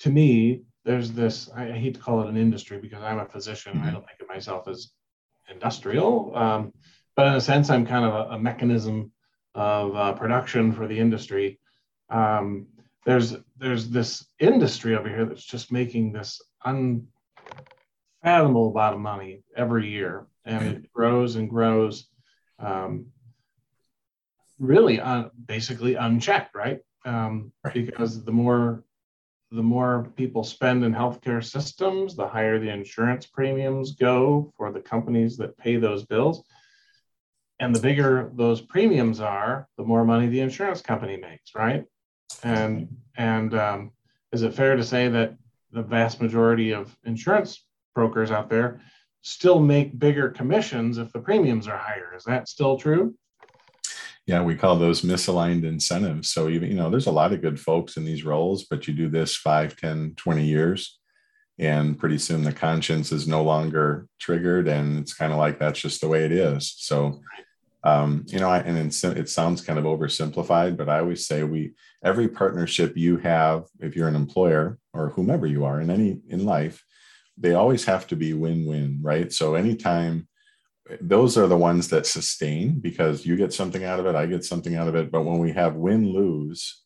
to 0.00 0.10
me 0.10 0.62
there's 0.84 1.12
this. 1.12 1.50
I, 1.54 1.72
hate 1.72 1.94
to 1.94 2.00
call 2.00 2.22
it 2.22 2.28
an 2.28 2.36
industry 2.36 2.78
because 2.78 3.02
I'm 3.02 3.18
a 3.18 3.26
physician. 3.26 3.74
Mm-hmm. 3.74 3.88
I 3.88 3.90
don't 3.90 4.06
think 4.06 4.20
of 4.20 4.28
myself 4.28 4.68
as 4.68 4.90
industrial, 5.50 6.36
um, 6.36 6.72
but 7.16 7.28
in 7.28 7.34
a 7.34 7.40
sense, 7.40 7.70
I'm 7.70 7.86
kind 7.86 8.04
of 8.04 8.14
a, 8.14 8.34
a 8.34 8.38
mechanism 8.38 9.12
of 9.54 9.94
uh, 9.94 10.12
production 10.14 10.72
for 10.72 10.86
the 10.86 10.98
industry. 10.98 11.58
Um, 12.10 12.66
there's 13.04 13.34
there's 13.56 13.90
this 13.90 14.26
industry 14.38 14.96
over 14.96 15.08
here 15.08 15.24
that's 15.24 15.44
just 15.44 15.72
making 15.72 16.12
this 16.12 16.40
unfathomable 16.64 18.70
amount 18.70 18.94
of 18.94 19.00
money 19.00 19.42
every 19.56 19.88
year, 19.88 20.26
and 20.44 20.66
it 20.66 20.92
grows 20.92 21.36
and 21.36 21.48
grows, 21.48 22.08
um, 22.58 23.06
really 24.58 25.00
un, 25.00 25.30
basically 25.46 25.94
unchecked, 25.94 26.54
right? 26.54 26.80
Um, 27.04 27.52
right? 27.64 27.86
Because 27.86 28.24
the 28.24 28.32
more 28.32 28.84
the 29.52 29.62
more 29.62 30.10
people 30.16 30.44
spend 30.44 30.84
in 30.84 30.94
healthcare 30.94 31.44
systems, 31.44 32.16
the 32.16 32.26
higher 32.26 32.58
the 32.58 32.70
insurance 32.70 33.26
premiums 33.26 33.92
go 33.92 34.52
for 34.56 34.72
the 34.72 34.80
companies 34.80 35.36
that 35.36 35.56
pay 35.58 35.76
those 35.76 36.04
bills 36.04 36.42
and 37.62 37.72
the 37.72 37.80
bigger 37.80 38.28
those 38.34 38.60
premiums 38.60 39.20
are, 39.20 39.68
the 39.76 39.84
more 39.84 40.04
money 40.04 40.26
the 40.26 40.40
insurance 40.40 40.82
company 40.82 41.16
makes, 41.16 41.54
right? 41.54 41.84
And 42.42 42.88
and 43.16 43.54
um, 43.54 43.92
is 44.32 44.42
it 44.42 44.54
fair 44.54 44.74
to 44.74 44.82
say 44.82 45.08
that 45.08 45.36
the 45.70 45.82
vast 45.82 46.20
majority 46.20 46.72
of 46.72 46.94
insurance 47.04 47.64
brokers 47.94 48.32
out 48.32 48.50
there 48.50 48.80
still 49.20 49.60
make 49.60 49.96
bigger 49.96 50.28
commissions 50.28 50.98
if 50.98 51.12
the 51.12 51.20
premiums 51.20 51.68
are 51.68 51.78
higher? 51.78 52.12
Is 52.16 52.24
that 52.24 52.48
still 52.48 52.76
true? 52.76 53.14
Yeah, 54.26 54.42
we 54.42 54.54
call 54.54 54.76
those 54.76 55.02
misaligned 55.02 55.64
incentives. 55.64 56.30
So 56.30 56.48
even 56.48 56.70
you 56.70 56.76
know, 56.76 56.90
there's 56.90 57.08
a 57.08 57.12
lot 57.12 57.32
of 57.32 57.42
good 57.42 57.58
folks 57.58 57.96
in 57.96 58.04
these 58.04 58.24
roles, 58.24 58.64
but 58.64 58.86
you 58.86 58.94
do 58.94 59.08
this 59.08 59.36
5, 59.36 59.76
10, 59.76 60.14
20 60.16 60.44
years 60.44 60.98
and 61.58 61.98
pretty 61.98 62.18
soon 62.18 62.42
the 62.42 62.52
conscience 62.52 63.12
is 63.12 63.28
no 63.28 63.42
longer 63.42 64.08
triggered 64.18 64.68
and 64.68 64.98
it's 64.98 65.12
kind 65.12 65.32
of 65.32 65.38
like 65.38 65.58
that's 65.58 65.80
just 65.80 66.00
the 66.00 66.08
way 66.08 66.24
it 66.24 66.32
is 66.32 66.74
so 66.78 67.20
um, 67.84 68.24
you 68.28 68.38
know, 68.38 68.48
I, 68.48 68.58
and 68.60 68.78
it 68.78 69.28
sounds 69.28 69.60
kind 69.60 69.78
of 69.78 69.84
oversimplified, 69.84 70.76
but 70.76 70.88
I 70.88 71.00
always 71.00 71.26
say 71.26 71.42
we 71.42 71.72
every 72.04 72.28
partnership 72.28 72.96
you 72.96 73.16
have, 73.18 73.64
if 73.80 73.96
you're 73.96 74.08
an 74.08 74.14
employer 74.14 74.78
or 74.92 75.10
whomever 75.10 75.46
you 75.46 75.64
are 75.64 75.80
in 75.80 75.90
any 75.90 76.20
in 76.28 76.44
life, 76.44 76.84
they 77.36 77.54
always 77.54 77.84
have 77.86 78.06
to 78.08 78.16
be 78.16 78.34
win-win, 78.34 79.00
right? 79.02 79.32
So 79.32 79.56
anytime 79.56 80.28
those 81.00 81.38
are 81.38 81.46
the 81.46 81.56
ones 81.56 81.88
that 81.88 82.06
sustain 82.06 82.78
because 82.80 83.24
you 83.24 83.36
get 83.36 83.52
something 83.52 83.84
out 83.84 84.00
of 84.00 84.06
it, 84.06 84.14
I 84.14 84.26
get 84.26 84.44
something 84.44 84.74
out 84.74 84.88
of 84.88 84.94
it. 84.94 85.10
But 85.10 85.22
when 85.22 85.38
we 85.38 85.52
have 85.52 85.76
win-lose 85.76 86.82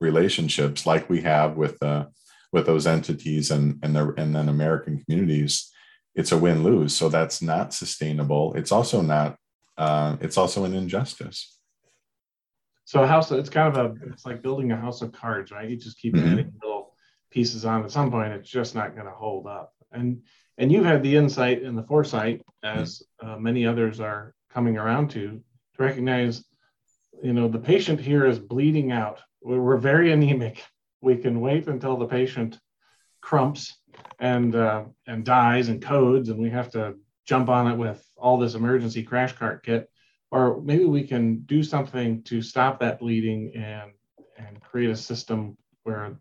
relationships 0.00 0.84
like 0.84 1.08
we 1.08 1.22
have 1.22 1.56
with 1.56 1.82
uh, 1.82 2.06
with 2.52 2.66
those 2.66 2.86
entities 2.86 3.50
and 3.50 3.78
and 3.82 3.94
the 3.94 4.12
and 4.16 4.34
then 4.34 4.48
American 4.48 5.02
communities, 5.02 5.72
it's 6.14 6.32
a 6.32 6.38
win-lose. 6.38 6.94
So 6.94 7.08
that's 7.08 7.40
not 7.40 7.72
sustainable. 7.72 8.54
It's 8.54 8.72
also 8.72 9.00
not 9.00 9.36
uh, 9.78 10.16
it's 10.20 10.36
also 10.36 10.64
an 10.64 10.74
injustice. 10.74 11.56
So 12.84 13.02
a 13.02 13.06
house, 13.06 13.32
it's 13.32 13.50
kind 13.50 13.76
of 13.76 13.84
a, 13.84 13.94
it's 14.12 14.24
like 14.24 14.42
building 14.42 14.70
a 14.70 14.76
house 14.76 15.02
of 15.02 15.10
cards, 15.10 15.50
right? 15.50 15.68
You 15.68 15.76
just 15.76 15.98
keep 15.98 16.14
mm-hmm. 16.14 16.32
adding 16.32 16.52
little 16.62 16.94
pieces 17.30 17.64
on. 17.64 17.82
At 17.82 17.90
some 17.90 18.12
point, 18.12 18.32
it's 18.32 18.48
just 18.48 18.76
not 18.76 18.94
going 18.94 19.06
to 19.06 19.12
hold 19.12 19.48
up. 19.48 19.72
And 19.90 20.22
and 20.58 20.72
you've 20.72 20.84
had 20.84 21.02
the 21.02 21.16
insight 21.16 21.62
and 21.62 21.76
the 21.76 21.82
foresight, 21.82 22.42
as 22.62 23.02
uh, 23.22 23.36
many 23.36 23.66
others 23.66 24.00
are 24.00 24.34
coming 24.50 24.76
around 24.76 25.10
to, 25.10 25.40
to 25.76 25.82
recognize, 25.82 26.44
you 27.22 27.32
know, 27.32 27.48
the 27.48 27.58
patient 27.58 28.00
here 28.00 28.26
is 28.26 28.38
bleeding 28.38 28.92
out. 28.92 29.20
We're, 29.42 29.60
we're 29.60 29.76
very 29.76 30.12
anemic. 30.12 30.64
We 31.00 31.16
can 31.16 31.40
wait 31.40 31.66
until 31.66 31.96
the 31.96 32.06
patient 32.06 32.58
crumps 33.20 33.76
and 34.18 34.54
uh, 34.54 34.84
and 35.06 35.24
dies 35.24 35.68
and 35.68 35.82
codes, 35.82 36.28
and 36.28 36.38
we 36.38 36.50
have 36.50 36.70
to 36.72 36.94
jump 37.26 37.48
on 37.48 37.70
it 37.70 37.76
with 37.76 38.04
all 38.16 38.38
this 38.38 38.54
emergency 38.54 39.02
crash 39.02 39.32
cart 39.32 39.64
kit 39.64 39.90
or 40.30 40.60
maybe 40.62 40.84
we 40.84 41.02
can 41.02 41.40
do 41.40 41.62
something 41.62 42.22
to 42.24 42.42
stop 42.42 42.80
that 42.80 42.98
bleeding 42.98 43.52
and 43.54 43.92
and 44.36 44.60
create 44.60 44.90
a 44.90 44.96
system 44.96 45.56
where 45.84 46.18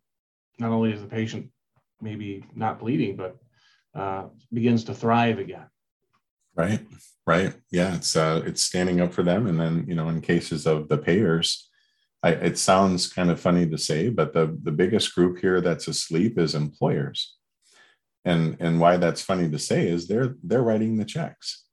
not 0.60 0.72
only 0.72 0.92
is 0.92 1.02
the 1.02 1.08
patient 1.08 1.50
maybe 2.02 2.44
not 2.56 2.80
bleeding 2.80 3.16
but 3.16 3.38
uh, 3.96 4.26
begins 4.52 4.84
to 4.86 4.94
thrive 4.94 5.40
again. 5.40 5.66
Right 6.56 6.82
right. 7.28 7.54
Yeah 7.72 7.96
it's 7.96 8.16
uh, 8.16 8.42
it's 8.46 8.62
standing 8.62 9.02
up 9.02 9.14
for 9.14 9.24
them. 9.24 9.48
And 9.48 9.60
then 9.60 9.86
you 9.88 9.96
know 9.96 10.10
in 10.10 10.22
cases 10.22 10.66
of 10.66 10.88
the 10.90 10.98
payers 10.98 11.70
I, 12.24 12.30
it 12.30 12.58
sounds 12.58 13.12
kind 13.12 13.30
of 13.30 13.40
funny 13.40 13.68
to 13.70 13.78
say 13.78 14.10
but 14.10 14.34
the 14.34 14.58
the 14.64 14.72
biggest 14.72 15.14
group 15.16 15.40
here 15.40 15.62
that's 15.62 15.88
asleep 15.88 16.38
is 16.38 16.56
employers. 16.56 17.36
And 18.24 18.58
and 18.60 18.80
why 18.80 18.98
that's 18.98 19.22
funny 19.22 19.50
to 19.50 19.60
say 19.60 19.88
is 19.88 20.08
they're 20.08 20.36
they're 20.44 20.64
writing 20.64 20.98
the 20.98 21.06
checks. 21.06 21.64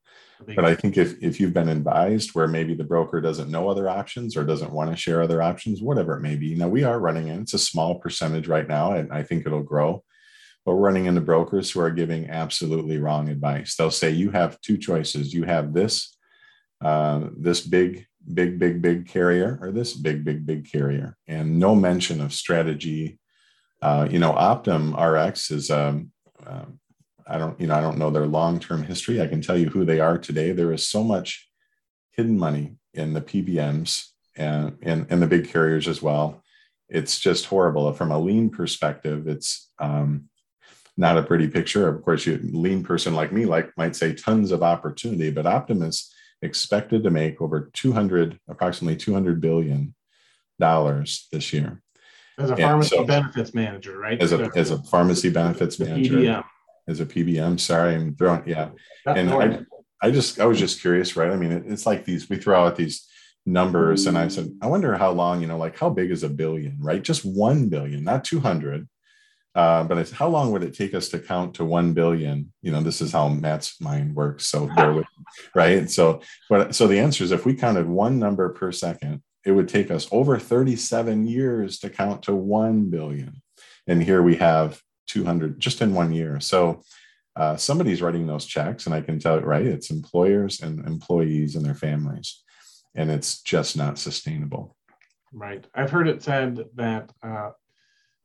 But 0.57 0.65
i 0.65 0.75
think 0.75 0.97
if 0.99 1.23
if 1.23 1.39
you've 1.39 1.55
been 1.55 1.69
advised 1.69 2.31
where 2.31 2.49
maybe 2.49 2.75
the 2.75 2.83
broker 2.83 3.21
doesn't 3.21 3.51
know 3.51 3.69
other 3.69 3.89
options 3.89 4.37
or 4.37 4.43
doesn't 4.43 4.73
want 4.73 4.91
to 4.91 4.97
share 4.97 5.23
other 5.23 5.41
options 5.41 5.81
whatever 5.81 6.17
it 6.17 6.21
may 6.21 6.35
be. 6.35 6.57
Now 6.57 6.69
we 6.69 6.83
are 6.83 6.99
running 6.99 7.29
in 7.29 7.43
it's 7.43 7.55
a 7.55 7.59
small 7.61 8.01
percentage 8.01 8.49
right 8.49 8.67
now 8.67 8.93
and 8.93 9.13
i 9.13 9.23
think 9.23 9.47
it'll 9.47 9.63
grow 9.63 10.03
but 10.65 10.75
running 10.75 11.07
into 11.07 11.21
brokers 11.21 11.71
who 11.71 11.81
are 11.81 11.91
giving 11.91 12.31
absolutely 12.31 12.99
wrong 12.99 13.29
advice. 13.29 13.75
They'll 13.75 13.91
say 13.91 14.11
you 14.11 14.31
have 14.31 14.61
two 14.61 14.79
choices. 14.79 15.35
You 15.35 15.45
have 15.45 15.73
this, 15.73 16.17
uh, 16.85 17.29
this 17.37 17.61
big, 17.61 18.07
big, 18.33 18.59
big, 18.59 18.81
big 18.81 19.09
carrier, 19.09 19.59
or 19.61 19.73
this 19.73 19.95
big, 19.95 20.25
big, 20.25 20.47
big 20.47 20.71
carrier, 20.71 21.17
and 21.27 21.59
no 21.59 21.75
mention 21.75 22.21
of 22.21 22.33
strategy. 22.33 23.19
Uh, 23.81 24.07
you 24.11 24.19
know, 24.19 24.33
Optum 24.33 24.95
RX 24.97 25.51
is. 25.51 25.71
Um, 25.71 26.13
uh, 26.47 26.65
I 27.27 27.39
don't, 27.39 27.59
you 27.61 27.69
know, 27.69 27.75
I 27.75 27.81
don't 27.81 27.99
know 27.99 28.11
their 28.11 28.27
long-term 28.27 28.83
history. 28.83 29.21
I 29.21 29.27
can 29.27 29.41
tell 29.41 29.57
you 29.57 29.69
who 29.69 29.85
they 29.85 30.01
are 30.01 30.19
today. 30.19 30.53
There 30.53 30.73
is 30.73 30.87
so 30.87 31.05
much 31.05 31.49
hidden 32.11 32.39
money 32.39 32.77
in 32.95 33.15
the 33.15 33.21
PBMs 33.21 34.07
and, 34.37 34.77
and, 34.83 35.07
and 35.09 35.23
the 35.23 35.27
big 35.27 35.49
carriers 35.49 35.89
as 35.89 36.03
well. 36.03 36.43
It's 36.89 37.19
just 37.19 37.47
horrible. 37.47 37.93
From 37.93 38.11
a 38.11 38.19
lean 38.19 38.51
perspective, 38.51 39.29
it's 39.29 39.71
um, 39.79 40.29
not 40.97 41.19
a 41.19 41.23
pretty 41.23 41.49
picture. 41.49 41.89
Of 41.89 42.03
course, 42.03 42.27
you 42.27 42.39
lean 42.43 42.85
person 42.85 43.15
like 43.15 43.33
me 43.33 43.45
like 43.45 43.77
might 43.77 43.97
say 43.97 44.15
tons 44.15 44.53
of 44.53 44.63
opportunity, 44.63 45.31
but 45.31 45.47
Optimus 45.47 46.13
expected 46.43 47.03
to 47.05 47.11
make 47.11 47.41
over 47.41 47.71
200, 47.73 48.39
approximately 48.49 48.97
200 48.97 49.41
billion 49.41 49.95
dollars 50.59 51.29
this 51.33 51.53
year. 51.53 51.83
As 52.39 52.51
a 52.51 52.57
pharmacy 52.57 52.97
so, 52.97 53.05
benefits 53.05 53.55
manager, 53.55 53.99
right? 53.99 54.21
As 54.21 54.33
a, 54.33 54.51
as 54.57 54.71
a 54.71 54.83
pharmacy 54.85 55.31
benefits 55.31 55.79
manager. 55.79 56.15
PBM. 56.15 56.45
As 56.89 57.01
a 57.01 57.07
PBM. 57.07 57.61
Sorry, 57.61 57.95
I'm 57.95 58.17
throwing, 58.17 58.43
yeah. 58.47 58.71
and 59.07 59.31
I, 59.31 59.61
I 60.03 60.11
just, 60.11 60.41
I 60.41 60.47
was 60.47 60.59
just 60.59 60.81
curious, 60.81 61.15
right? 61.15 61.31
I 61.31 61.37
mean, 61.37 61.53
it, 61.53 61.65
it's 61.67 61.87
like 61.87 62.05
these, 62.05 62.29
we 62.29 62.37
throw 62.37 62.65
out 62.65 62.77
these 62.77 63.07
numbers 63.47 64.07
and 64.07 64.17
I 64.17 64.29
said, 64.29 64.51
I 64.61 64.67
wonder 64.67 64.97
how 64.97 65.11
long, 65.11 65.41
you 65.41 65.47
know, 65.47 65.59
like 65.59 65.79
how 65.79 65.91
big 65.91 66.11
is 66.11 66.23
a 66.23 66.29
billion, 66.29 66.79
right? 66.81 67.03
Just 67.03 67.25
1 67.25 67.69
billion, 67.69 68.03
not 68.03 68.25
200 68.25 68.89
uh, 69.55 69.85
but 69.85 69.99
it's 69.99 70.11
how 70.11 70.29
long 70.29 70.51
would 70.51 70.63
it 70.63 70.75
take 70.75 70.95
us 70.95 71.09
to 71.11 71.19
count 71.19 71.55
to 71.55 71.65
1 71.65 71.93
billion? 71.93 72.53
You 72.63 72.73
know, 72.73 72.81
this 72.81 73.01
is 73.01 73.13
how 73.13 73.29
Matt's 73.29 73.81
mind 73.81 74.15
works. 74.15 74.47
So 74.47 74.67
bear 74.75 74.93
with 74.93 75.07
me, 75.19 75.25
right? 75.55 75.91
So, 75.91 76.23
but 76.49 76.75
so 76.75 76.87
the 76.87 76.99
answer 76.99 77.23
is 77.23 77.33
if 77.33 77.45
we 77.45 77.55
counted 77.55 77.87
one 77.87 78.19
number 78.19 78.49
per 78.51 78.73
second, 78.73 79.23
it 79.45 79.53
would 79.53 79.69
take 79.69 79.91
us 79.91 80.09
over 80.11 80.39
37 80.39 81.27
years 81.27 81.79
to 81.81 81.91
count 81.91 82.23
to 82.25 82.35
1 82.35 82.91
billion. 82.91 83.43
And 83.87 84.03
here 84.03 84.23
we 84.23 84.37
have 84.37 84.81
200 85.09 85.61
just 85.61 85.83
in 85.83 85.95
one 85.95 86.13
year. 86.13 86.41
So 86.41 86.83
uh, 87.35 87.57
somebody's 87.57 88.03
writing 88.03 88.27
those 88.27 88.47
checks, 88.47 88.87
and 88.87 88.95
I 88.95 89.01
can 89.01 89.19
tell 89.19 89.37
it 89.37 89.45
right. 89.45 89.67
It's 89.67 89.91
employers 89.91 90.61
and 90.61 90.87
employees 90.87 91.57
and 91.57 91.65
their 91.65 91.75
families, 91.75 92.43
and 92.95 93.11
it's 93.11 93.43
just 93.43 93.77
not 93.77 93.99
sustainable. 93.99 94.77
Right. 95.33 95.67
I've 95.75 95.91
heard 95.91 96.09
it 96.09 96.23
said 96.23 96.67
that 96.75 97.11
uh, 97.23 97.51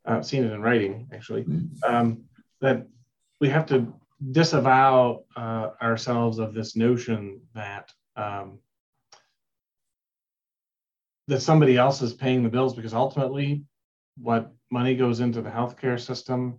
uh, 0.08 0.22
seen 0.22 0.44
it 0.44 0.52
in 0.52 0.62
writing 0.62 1.08
actually, 1.14 1.44
mm-hmm. 1.44 1.94
um, 1.94 2.24
that 2.62 2.88
we 3.40 3.50
have 3.50 3.66
to 3.68 3.94
disavow 4.32 5.24
uh, 5.36 5.72
ourselves 5.82 6.40
of 6.40 6.54
this 6.54 6.76
notion 6.76 7.40
that 7.54 7.92
um, 8.16 8.60
that 11.28 11.42
somebody 11.42 11.78
else 11.78 12.02
is 12.02 12.14
paying 12.14 12.42
the 12.42 12.50
bills 12.50 12.74
because 12.74 12.94
ultimately 12.94 13.64
what 14.18 14.52
money 14.72 14.96
goes 14.96 15.20
into 15.20 15.42
the 15.42 15.50
healthcare 15.50 16.00
system 16.00 16.58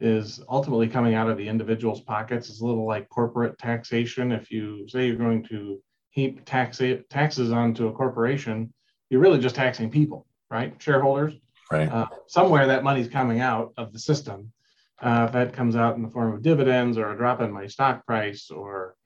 is 0.00 0.40
ultimately 0.48 0.88
coming 0.88 1.14
out 1.14 1.28
of 1.28 1.36
the 1.36 1.48
individual's 1.48 2.00
pockets. 2.00 2.48
It's 2.48 2.60
a 2.60 2.64
little 2.64 2.86
like 2.86 3.08
corporate 3.08 3.58
taxation. 3.58 4.32
If 4.32 4.50
you 4.50 4.88
say 4.88 5.06
you're 5.06 5.16
going 5.16 5.44
to 5.44 5.80
heap 6.10 6.44
tax 6.44 6.80
taxes 7.10 7.52
onto 7.52 7.88
a 7.88 7.92
corporation, 7.92 8.72
you're 9.10 9.20
really 9.20 9.40
just 9.40 9.56
taxing 9.56 9.90
people, 9.90 10.26
right? 10.50 10.74
Shareholders, 10.78 11.34
Right. 11.70 11.88
Uh, 11.88 12.06
somewhere 12.26 12.66
that 12.66 12.84
money's 12.84 13.08
coming 13.08 13.40
out 13.40 13.72
of 13.76 13.92
the 13.92 13.98
system. 13.98 14.52
Uh, 15.00 15.24
if 15.28 15.32
that 15.32 15.52
comes 15.52 15.76
out 15.76 15.96
in 15.96 16.02
the 16.02 16.08
form 16.08 16.34
of 16.34 16.42
dividends 16.42 16.98
or 16.98 17.12
a 17.12 17.16
drop 17.16 17.40
in 17.40 17.52
my 17.52 17.66
stock 17.66 18.04
price 18.04 18.50
or 18.50 18.96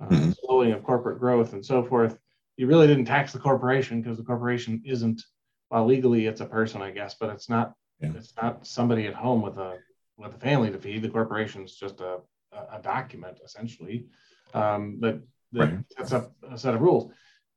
uh, 0.00 0.06
mm-hmm. 0.06 0.30
slowing 0.44 0.72
of 0.72 0.82
corporate 0.82 1.18
growth 1.18 1.52
and 1.52 1.64
so 1.64 1.82
forth, 1.84 2.16
you 2.56 2.66
really 2.66 2.86
didn't 2.86 3.04
tax 3.04 3.32
the 3.32 3.38
corporation 3.38 4.00
because 4.00 4.16
the 4.16 4.24
corporation 4.24 4.82
isn't, 4.86 5.22
well, 5.70 5.84
legally 5.84 6.26
it's 6.26 6.40
a 6.40 6.46
person, 6.46 6.80
I 6.80 6.90
guess, 6.90 7.16
but 7.18 7.30
it's 7.30 7.48
not. 7.48 7.74
Yeah. 8.00 8.12
It's 8.16 8.34
not 8.40 8.66
somebody 8.66 9.06
at 9.06 9.14
home 9.14 9.42
with 9.42 9.58
a 9.58 9.78
with 10.16 10.34
a 10.34 10.38
family 10.38 10.72
to 10.72 10.78
feed. 10.78 11.02
The 11.02 11.08
corporation's 11.08 11.76
just 11.76 12.00
a 12.00 12.18
a, 12.52 12.80
document 12.82 13.38
essentially 13.44 14.06
um, 14.54 14.98
that 15.00 15.20
that 15.52 15.60
right. 15.60 15.78
sets 15.96 16.12
up 16.12 16.32
a 16.50 16.58
set 16.58 16.74
of 16.74 16.80
rules. 16.80 17.12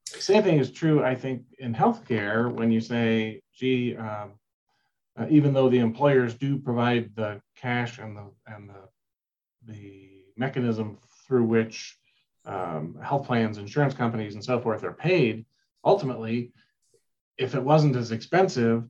Same 0.05 0.43
thing 0.43 0.59
is 0.59 0.71
true, 0.71 1.03
I 1.03 1.15
think, 1.15 1.43
in 1.59 1.73
healthcare 1.73 2.51
when 2.51 2.71
you 2.71 2.79
say, 2.79 3.41
"Gee, 3.53 3.95
um, 3.95 4.33
uh, 5.17 5.25
even 5.30 5.54
though 5.54 5.69
the 5.69 5.80
employers 5.80 6.34
do 6.34 6.58
provide 6.58 7.15
the 7.15 7.41
cash 7.56 7.99
and 7.99 8.17
the 8.17 8.32
and 8.47 8.69
the 8.69 9.73
the 9.73 10.10
mechanism 10.38 10.97
through 11.28 11.43
which 11.43 11.97
um, 12.45 12.97
health 13.01 13.25
plans, 13.25 13.58
insurance 13.58 13.93
companies, 13.93 14.36
and 14.36 14.43
so 14.43 14.60
forth 14.60 14.84
are 14.84 14.93
paid, 14.93 15.45
ultimately, 15.84 16.51
if 17.38 17.56
it 17.56 17.63
wasn't 17.63 17.95
as 17.95 18.12
expensive, 18.12 18.84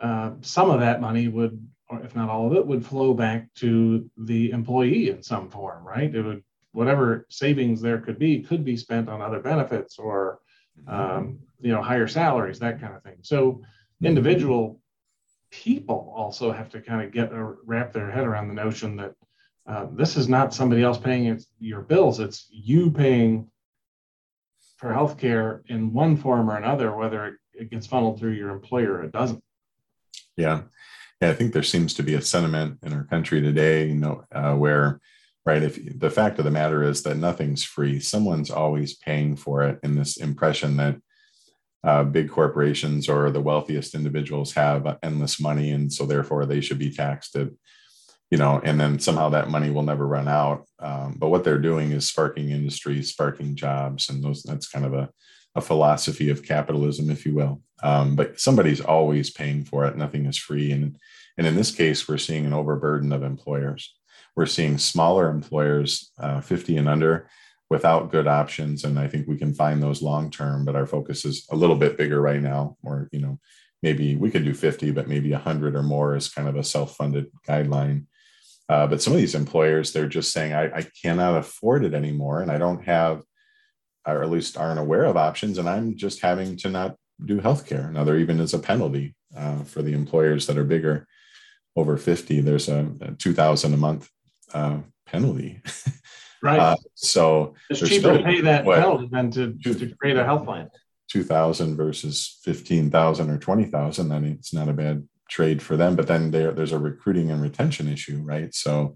uh, 0.00 0.32
some 0.40 0.70
of 0.70 0.80
that 0.80 1.00
money 1.00 1.28
would, 1.28 1.66
or 1.88 2.00
if 2.02 2.14
not 2.14 2.28
all 2.28 2.46
of 2.46 2.56
it, 2.56 2.66
would 2.66 2.86
flow 2.86 3.14
back 3.14 3.52
to 3.54 4.08
the 4.16 4.50
employee 4.50 5.10
in 5.10 5.22
some 5.22 5.50
form, 5.50 5.84
right? 5.86 6.14
It 6.14 6.22
would 6.22 6.42
whatever 6.72 7.24
savings 7.30 7.80
there 7.80 7.98
could 7.98 8.18
be 8.18 8.40
could 8.40 8.64
be 8.64 8.76
spent 8.76 9.08
on 9.08 9.22
other 9.22 9.40
benefits 9.40 9.98
or 9.98 10.40
um, 10.88 11.38
you 11.60 11.72
know 11.72 11.82
higher 11.82 12.08
salaries, 12.08 12.58
that 12.58 12.80
kind 12.80 12.94
of 12.94 13.02
thing. 13.02 13.16
So 13.22 13.62
individual 14.02 14.80
people 15.62 16.12
also 16.16 16.50
have 16.52 16.68
to 16.70 16.80
kind 16.80 17.02
of 17.02 17.12
get 17.12 17.32
or 17.32 17.58
wrap 17.64 17.92
their 17.92 18.10
head 18.10 18.26
around 18.26 18.48
the 18.48 18.54
notion 18.54 18.96
that 18.96 19.14
uh, 19.66 19.86
this 19.92 20.16
is 20.16 20.28
not 20.28 20.52
somebody 20.52 20.82
else 20.82 20.98
paying 20.98 21.40
your 21.58 21.82
bills; 21.82 22.20
it's 22.20 22.46
you 22.50 22.90
paying 22.90 23.50
for 24.76 24.90
healthcare 24.90 25.62
in 25.68 25.92
one 25.92 26.16
form 26.16 26.50
or 26.50 26.56
another, 26.56 26.94
whether 26.94 27.38
it 27.54 27.70
gets 27.70 27.86
funneled 27.86 28.18
through 28.18 28.32
your 28.32 28.50
employer 28.50 28.94
or 28.94 29.04
it 29.04 29.12
doesn't. 29.12 29.42
Yeah, 30.36 30.62
yeah. 31.20 31.30
I 31.30 31.34
think 31.34 31.52
there 31.52 31.62
seems 31.62 31.94
to 31.94 32.02
be 32.02 32.14
a 32.14 32.20
sentiment 32.20 32.78
in 32.82 32.92
our 32.92 33.04
country 33.04 33.40
today, 33.40 33.86
you 33.86 33.94
know, 33.94 34.24
uh, 34.32 34.54
where 34.54 35.00
right 35.46 35.62
if 35.62 35.98
the 35.98 36.10
fact 36.10 36.38
of 36.38 36.44
the 36.44 36.50
matter 36.50 36.82
is 36.82 37.02
that 37.02 37.16
nothing's 37.16 37.62
free 37.62 38.00
someone's 38.00 38.50
always 38.50 38.94
paying 38.94 39.36
for 39.36 39.62
it 39.62 39.78
in 39.82 39.94
this 39.94 40.16
impression 40.16 40.76
that 40.78 40.96
uh, 41.84 42.02
big 42.02 42.30
corporations 42.30 43.08
or 43.08 43.30
the 43.30 43.40
wealthiest 43.40 43.94
individuals 43.94 44.54
have 44.54 44.98
endless 45.02 45.38
money 45.38 45.70
and 45.70 45.92
so 45.92 46.06
therefore 46.06 46.46
they 46.46 46.60
should 46.60 46.78
be 46.78 46.90
taxed 46.90 47.36
at 47.36 47.48
you 48.30 48.38
know 48.38 48.60
and 48.64 48.80
then 48.80 48.98
somehow 48.98 49.28
that 49.28 49.50
money 49.50 49.70
will 49.70 49.82
never 49.82 50.06
run 50.06 50.26
out. 50.26 50.66
Um, 50.78 51.16
but 51.18 51.28
what 51.28 51.44
they're 51.44 51.58
doing 51.58 51.92
is 51.92 52.08
sparking 52.08 52.50
industries 52.50 53.10
sparking 53.10 53.54
jobs 53.54 54.08
and 54.08 54.24
those 54.24 54.42
that's 54.42 54.68
kind 54.68 54.86
of 54.86 54.94
a, 54.94 55.10
a 55.54 55.60
philosophy 55.60 56.30
of 56.30 56.42
capitalism 56.42 57.10
if 57.10 57.26
you 57.26 57.34
will. 57.34 57.60
Um, 57.82 58.16
but 58.16 58.40
somebody's 58.40 58.80
always 58.80 59.30
paying 59.30 59.64
for 59.64 59.84
it. 59.84 59.96
Nothing 59.96 60.24
is 60.24 60.38
free. 60.38 60.72
And 60.72 60.96
and 61.36 61.46
in 61.46 61.54
this 61.54 61.70
case 61.70 62.08
we're 62.08 62.18
seeing 62.18 62.46
an 62.46 62.54
overburden 62.54 63.12
of 63.12 63.22
employers. 63.22 63.94
We're 64.34 64.46
seeing 64.46 64.78
smaller 64.78 65.28
employers 65.28 66.10
uh, 66.18 66.40
50 66.40 66.78
and 66.78 66.88
under 66.88 67.28
without 67.74 68.10
good 68.10 68.28
options 68.28 68.84
and 68.84 68.98
i 68.98 69.08
think 69.08 69.26
we 69.26 69.36
can 69.36 69.52
find 69.52 69.82
those 69.82 70.00
long 70.00 70.30
term 70.30 70.64
but 70.64 70.76
our 70.76 70.86
focus 70.86 71.24
is 71.24 71.46
a 71.50 71.56
little 71.56 71.76
bit 71.76 71.98
bigger 71.98 72.20
right 72.20 72.40
now 72.40 72.76
or 72.84 73.08
you 73.10 73.20
know 73.20 73.38
maybe 73.82 74.14
we 74.16 74.30
could 74.30 74.44
do 74.44 74.54
50 74.54 74.92
but 74.92 75.08
maybe 75.08 75.32
100 75.32 75.74
or 75.74 75.82
more 75.82 76.14
is 76.14 76.28
kind 76.28 76.48
of 76.48 76.56
a 76.56 76.64
self-funded 76.64 77.26
guideline. 77.46 78.06
Uh, 78.68 78.86
but 78.86 79.02
some 79.02 79.12
of 79.12 79.18
these 79.18 79.34
employers 79.34 79.92
they're 79.92 80.16
just 80.18 80.32
saying 80.32 80.52
I, 80.52 80.64
I 80.78 80.86
cannot 81.02 81.36
afford 81.36 81.84
it 81.84 81.94
anymore 81.94 82.40
and 82.40 82.50
i 82.50 82.58
don't 82.58 82.84
have 82.84 83.22
or 84.06 84.22
at 84.22 84.30
least 84.30 84.56
aren't 84.56 84.80
aware 84.80 85.04
of 85.04 85.16
options 85.16 85.58
and 85.58 85.68
i'm 85.68 85.96
just 85.96 86.22
having 86.22 86.56
to 86.58 86.70
not 86.70 86.96
do 87.24 87.40
healthcare. 87.40 87.92
Now 87.92 88.04
there 88.04 88.18
even 88.18 88.40
is 88.40 88.54
a 88.54 88.58
penalty 88.58 89.14
uh, 89.36 89.62
for 89.64 89.82
the 89.82 89.92
employers 89.92 90.46
that 90.46 90.58
are 90.58 90.64
bigger 90.64 91.06
over 91.76 91.96
50 91.96 92.40
there's 92.40 92.68
a, 92.68 92.88
a 93.00 93.12
2000 93.12 93.74
a 93.74 93.76
month 93.76 94.08
uh, 94.52 94.78
penalty 95.06 95.60
Right. 96.44 96.60
Uh, 96.60 96.76
so 96.94 97.54
it's 97.70 97.80
cheaper 97.80 98.18
to 98.18 98.22
pay 98.22 98.42
that 98.42 98.66
what, 98.66 98.78
penalty 98.78 99.08
than 99.10 99.30
to, 99.30 99.54
to 99.54 99.94
create 99.96 100.18
a 100.18 100.24
health 100.24 100.44
plan. 100.44 100.68
2000 101.08 101.74
versus 101.74 102.38
15,000 102.42 103.30
or 103.30 103.38
20,000, 103.38 104.08
then 104.08 104.24
it's 104.24 104.52
not 104.52 104.68
a 104.68 104.74
bad 104.74 105.08
trade 105.30 105.62
for 105.62 105.76
them. 105.78 105.96
But 105.96 106.06
then 106.06 106.30
there, 106.32 106.52
there's 106.52 106.72
a 106.72 106.78
recruiting 106.78 107.30
and 107.30 107.40
retention 107.40 107.88
issue, 107.88 108.20
right? 108.22 108.54
So 108.54 108.94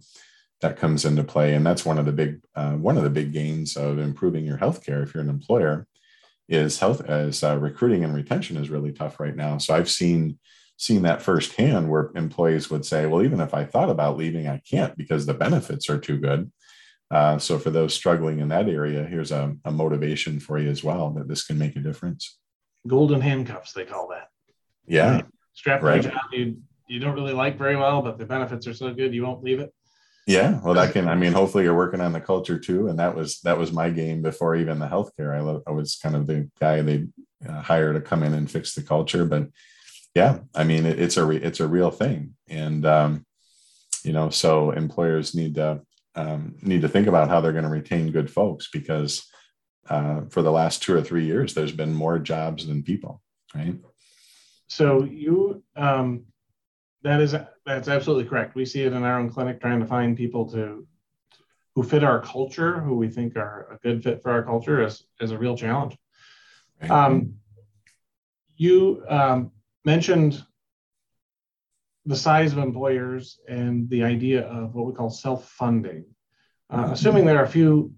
that 0.60 0.76
comes 0.76 1.06
into 1.06 1.24
play. 1.24 1.54
And 1.54 1.64
that's 1.64 1.86
one 1.86 1.98
of 1.98 2.04
the 2.04 2.12
big, 2.12 2.42
uh, 2.54 2.72
one 2.72 2.98
of 2.98 3.04
the 3.04 3.10
big 3.10 3.32
gains 3.32 3.78
of 3.78 3.98
improving 3.98 4.44
your 4.44 4.58
healthcare 4.58 5.02
if 5.02 5.14
you're 5.14 5.22
an 5.22 5.30
employer 5.30 5.86
is 6.50 6.80
health 6.80 7.00
as 7.02 7.42
uh, 7.42 7.56
recruiting 7.56 8.04
and 8.04 8.14
retention 8.14 8.58
is 8.58 8.68
really 8.68 8.92
tough 8.92 9.20
right 9.20 9.36
now. 9.36 9.56
So 9.56 9.74
I've 9.74 9.90
seen, 9.90 10.38
seen 10.76 11.02
that 11.02 11.22
firsthand 11.22 11.88
where 11.88 12.10
employees 12.14 12.70
would 12.70 12.84
say, 12.84 13.06
well, 13.06 13.22
even 13.22 13.40
if 13.40 13.54
I 13.54 13.64
thought 13.64 13.90
about 13.90 14.18
leaving, 14.18 14.48
I 14.48 14.60
can't 14.68 14.96
because 14.98 15.24
the 15.24 15.34
benefits 15.34 15.88
are 15.88 15.98
too 15.98 16.18
good. 16.18 16.50
Uh, 17.10 17.38
so 17.38 17.58
for 17.58 17.70
those 17.70 17.94
struggling 17.94 18.40
in 18.40 18.48
that 18.48 18.68
area, 18.68 19.04
here's 19.04 19.32
a, 19.32 19.56
a, 19.64 19.70
motivation 19.70 20.38
for 20.38 20.58
you 20.58 20.68
as 20.68 20.84
well 20.84 21.10
that 21.10 21.26
this 21.26 21.44
can 21.44 21.58
make 21.58 21.74
a 21.74 21.80
difference. 21.80 22.36
Golden 22.86 23.22
handcuffs, 23.22 23.72
they 23.72 23.86
call 23.86 24.08
that. 24.08 24.28
Yeah. 24.86 25.22
Strap 25.54 25.82
right. 25.82 26.04
on, 26.04 26.12
you 26.32 26.58
you 26.86 26.98
don't 27.00 27.14
really 27.14 27.32
like 27.32 27.58
very 27.58 27.76
well, 27.76 28.02
but 28.02 28.18
the 28.18 28.24
benefits 28.24 28.66
are 28.66 28.74
so 28.74 28.92
good 28.92 29.14
you 29.14 29.22
won't 29.22 29.42
leave 29.44 29.60
it. 29.60 29.72
Yeah, 30.26 30.60
well, 30.62 30.74
that 30.74 30.92
can. 30.92 31.08
I 31.08 31.14
mean, 31.14 31.32
hopefully, 31.32 31.64
you're 31.64 31.74
working 31.74 32.02
on 32.02 32.12
the 32.12 32.20
culture 32.20 32.58
too, 32.58 32.88
and 32.88 32.98
that 32.98 33.14
was 33.14 33.40
that 33.40 33.56
was 33.56 33.72
my 33.72 33.88
game 33.88 34.20
before 34.20 34.56
even 34.56 34.78
the 34.78 34.86
healthcare. 34.86 35.34
I, 35.34 35.70
I 35.70 35.72
was 35.72 35.96
kind 35.96 36.14
of 36.14 36.26
the 36.26 36.50
guy 36.60 36.82
they 36.82 37.06
uh, 37.48 37.62
hire 37.62 37.94
to 37.94 38.00
come 38.00 38.22
in 38.22 38.34
and 38.34 38.50
fix 38.50 38.74
the 38.74 38.82
culture, 38.82 39.24
but 39.24 39.48
yeah, 40.14 40.40
I 40.54 40.64
mean, 40.64 40.84
it, 40.84 40.98
it's 40.98 41.16
a 41.16 41.24
re, 41.24 41.38
it's 41.38 41.60
a 41.60 41.68
real 41.68 41.90
thing, 41.90 42.34
and 42.46 42.84
um, 42.84 43.26
you 44.04 44.12
know, 44.12 44.28
so 44.28 44.70
employers 44.70 45.34
need 45.34 45.54
to 45.54 45.80
um, 46.14 46.56
need 46.62 46.82
to 46.82 46.88
think 46.88 47.06
about 47.06 47.28
how 47.28 47.40
they're 47.40 47.52
going 47.52 47.64
to 47.64 47.70
retain 47.70 48.10
good 48.10 48.30
folks 48.30 48.68
because 48.72 49.26
uh, 49.88 50.22
for 50.30 50.42
the 50.42 50.52
last 50.52 50.82
two 50.82 50.94
or 50.94 51.02
three 51.02 51.24
years, 51.24 51.54
there's 51.54 51.72
been 51.72 51.94
more 51.94 52.18
jobs 52.18 52.66
than 52.66 52.82
people, 52.82 53.22
right? 53.54 53.76
So 54.66 55.04
you 55.04 55.62
um, 55.76 56.24
that 57.02 57.20
is 57.20 57.34
that's 57.64 57.88
absolutely 57.88 58.24
correct. 58.24 58.54
We 58.54 58.64
see 58.64 58.82
it 58.82 58.92
in 58.92 59.02
our 59.02 59.18
own 59.18 59.30
clinic, 59.30 59.60
trying 59.60 59.80
to 59.80 59.86
find 59.86 60.16
people 60.16 60.50
to 60.52 60.86
who 61.74 61.82
fit 61.82 62.04
our 62.04 62.20
culture, 62.20 62.80
who 62.80 62.96
we 62.96 63.08
think 63.08 63.36
are 63.36 63.68
a 63.72 63.78
good 63.78 64.02
fit 64.02 64.22
for 64.22 64.30
our 64.30 64.42
culture, 64.42 64.84
is 64.84 65.04
is 65.20 65.30
a 65.30 65.38
real 65.38 65.56
challenge. 65.56 65.96
Right. 66.82 66.90
Um, 66.90 67.34
you 68.56 69.04
um, 69.08 69.52
mentioned 69.84 70.44
the 72.08 72.16
size 72.16 72.52
of 72.52 72.58
employers 72.58 73.38
and 73.48 73.88
the 73.90 74.02
idea 74.02 74.46
of 74.48 74.74
what 74.74 74.86
we 74.86 74.94
call 74.94 75.10
self-funding. 75.10 76.04
Uh, 76.70 76.76
mm-hmm. 76.76 76.92
assuming 76.92 77.24
there 77.26 77.38
are 77.38 77.44
a 77.44 77.48
few 77.48 77.92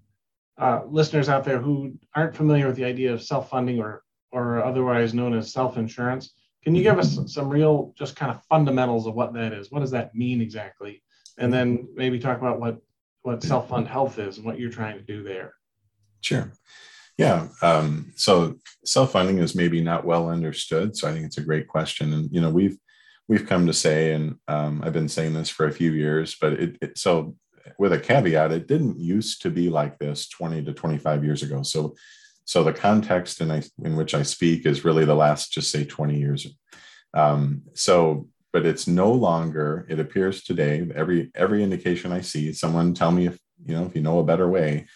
uh, 0.57 0.81
listeners 0.85 1.29
out 1.29 1.45
there 1.45 1.59
who 1.59 1.93
aren't 2.13 2.35
familiar 2.35 2.67
with 2.67 2.75
the 2.75 2.85
idea 2.85 3.13
of 3.13 3.23
self-funding 3.23 3.79
or 3.79 4.03
or 4.33 4.63
otherwise 4.63 5.13
known 5.13 5.33
as 5.33 5.51
self-insurance, 5.51 6.33
can 6.63 6.73
you 6.73 6.83
give 6.83 6.97
us 6.97 7.19
some 7.33 7.49
real, 7.49 7.93
just 7.97 8.15
kind 8.15 8.31
of 8.31 8.41
fundamentals 8.45 9.07
of 9.07 9.13
what 9.13 9.33
that 9.33 9.51
is? 9.51 9.71
What 9.71 9.79
does 9.79 9.91
that 9.91 10.15
mean 10.15 10.41
exactly? 10.41 11.03
And 11.37 11.51
then 11.51 11.87
maybe 11.95 12.19
talk 12.19 12.37
about 12.37 12.59
what 12.59 12.77
what 13.23 13.43
self 13.43 13.69
fund 13.69 13.87
health 13.87 14.19
is 14.19 14.37
and 14.37 14.45
what 14.45 14.59
you're 14.59 14.71
trying 14.71 14.97
to 14.97 15.03
do 15.03 15.23
there. 15.23 15.53
Sure. 16.21 16.51
Yeah. 17.17 17.47
Um, 17.61 18.11
so 18.15 18.55
self 18.85 19.13
funding 19.13 19.37
is 19.37 19.55
maybe 19.55 19.81
not 19.81 20.05
well 20.05 20.29
understood. 20.29 20.97
So 20.97 21.07
I 21.07 21.13
think 21.13 21.25
it's 21.25 21.37
a 21.37 21.43
great 21.49 21.67
question. 21.67 22.13
And 22.13 22.29
you 22.31 22.41
know 22.41 22.49
we've 22.49 22.77
we've 23.31 23.47
come 23.47 23.65
to 23.65 23.73
say, 23.73 24.11
and 24.11 24.35
um, 24.49 24.81
I've 24.83 24.91
been 24.91 25.07
saying 25.07 25.33
this 25.33 25.47
for 25.47 25.65
a 25.65 25.71
few 25.71 25.93
years, 25.93 26.35
but 26.41 26.51
it, 26.51 26.77
it 26.81 26.97
so 26.97 27.37
with 27.79 27.93
a 27.93 27.99
caveat, 27.99 28.51
it 28.51 28.67
didn't 28.67 28.99
used 28.99 29.41
to 29.43 29.49
be 29.49 29.69
like 29.69 29.97
this 29.99 30.27
20 30.27 30.65
to 30.65 30.73
25 30.73 31.23
years 31.23 31.41
ago. 31.41 31.63
So 31.63 31.95
so 32.43 32.61
the 32.61 32.73
context 32.73 33.39
in, 33.39 33.49
I, 33.49 33.63
in 33.85 33.95
which 33.95 34.13
I 34.13 34.23
speak 34.23 34.65
is 34.65 34.83
really 34.83 35.05
the 35.05 35.15
last, 35.15 35.53
just 35.53 35.71
say 35.71 35.85
20 35.85 36.19
years. 36.19 36.45
Um, 37.13 37.61
so, 37.73 38.27
but 38.51 38.65
it's 38.65 38.85
no 38.85 39.13
longer, 39.13 39.85
it 39.87 40.01
appears 40.01 40.43
today, 40.43 40.85
every, 40.93 41.31
every 41.33 41.63
indication 41.63 42.11
I 42.11 42.19
see, 42.19 42.51
someone 42.51 42.93
tell 42.93 43.11
me 43.11 43.27
if, 43.27 43.39
you 43.65 43.73
know, 43.73 43.85
if 43.85 43.95
you 43.95 44.01
know 44.01 44.19
a 44.19 44.25
better 44.25 44.49
way, 44.49 44.87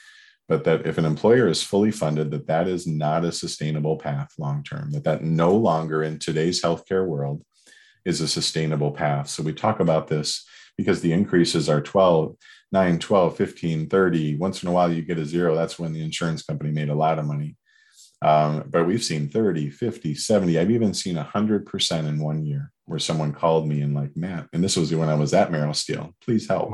but 0.49 0.65
that 0.65 0.85
if 0.85 0.97
an 0.97 1.05
employer 1.05 1.47
is 1.47 1.63
fully 1.63 1.91
funded, 1.91 2.31
that 2.31 2.47
that 2.47 2.67
is 2.67 2.85
not 2.85 3.23
a 3.23 3.31
sustainable 3.31 3.95
path 3.95 4.33
long-term, 4.37 4.91
that 4.91 5.05
that 5.05 5.23
no 5.23 5.55
longer 5.55 6.03
in 6.03 6.19
today's 6.19 6.61
healthcare 6.61 7.07
world 7.07 7.41
is 8.05 8.21
a 8.21 8.27
sustainable 8.27 8.91
path. 8.91 9.27
So 9.27 9.43
we 9.43 9.53
talk 9.53 9.79
about 9.79 10.07
this 10.07 10.45
because 10.77 11.01
the 11.01 11.11
increases 11.11 11.69
are 11.69 11.81
12, 11.81 12.35
9, 12.71 12.99
12, 12.99 13.37
15, 13.37 13.89
30. 13.89 14.35
Once 14.37 14.63
in 14.63 14.69
a 14.69 14.71
while, 14.71 14.91
you 14.91 15.01
get 15.01 15.17
a 15.17 15.25
zero. 15.25 15.55
That's 15.55 15.79
when 15.79 15.93
the 15.93 16.03
insurance 16.03 16.43
company 16.43 16.71
made 16.71 16.89
a 16.89 16.95
lot 16.95 17.19
of 17.19 17.25
money. 17.25 17.55
Um, 18.21 18.63
but 18.69 18.87
we've 18.87 19.03
seen 19.03 19.29
30, 19.29 19.69
50, 19.69 20.15
70. 20.15 20.59
I've 20.59 20.71
even 20.71 20.93
seen 20.93 21.15
100% 21.15 22.07
in 22.07 22.19
one 22.19 22.45
year 22.45 22.71
where 22.85 22.99
someone 22.99 23.33
called 23.33 23.67
me 23.67 23.81
and, 23.81 23.95
like, 23.95 24.15
Matt, 24.15 24.47
and 24.53 24.63
this 24.63 24.77
was 24.77 24.93
when 24.93 25.09
I 25.09 25.15
was 25.15 25.33
at 25.33 25.51
Merrill 25.51 25.73
Steel, 25.73 26.13
please 26.21 26.47
help. 26.47 26.71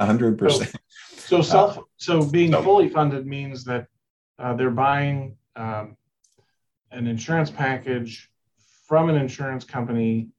100%. 0.00 0.50
So, 0.50 0.66
so 1.16 1.42
self, 1.42 1.78
uh, 1.78 1.82
so 1.96 2.24
being 2.24 2.52
so, 2.52 2.62
fully 2.62 2.88
funded 2.88 3.26
means 3.26 3.64
that 3.64 3.86
uh, 4.38 4.54
they're 4.54 4.70
buying 4.70 5.36
um, 5.56 5.96
an 6.90 7.06
insurance 7.06 7.50
package 7.50 8.30
from 8.86 9.10
an 9.10 9.16
insurance 9.16 9.64
company 9.64 10.30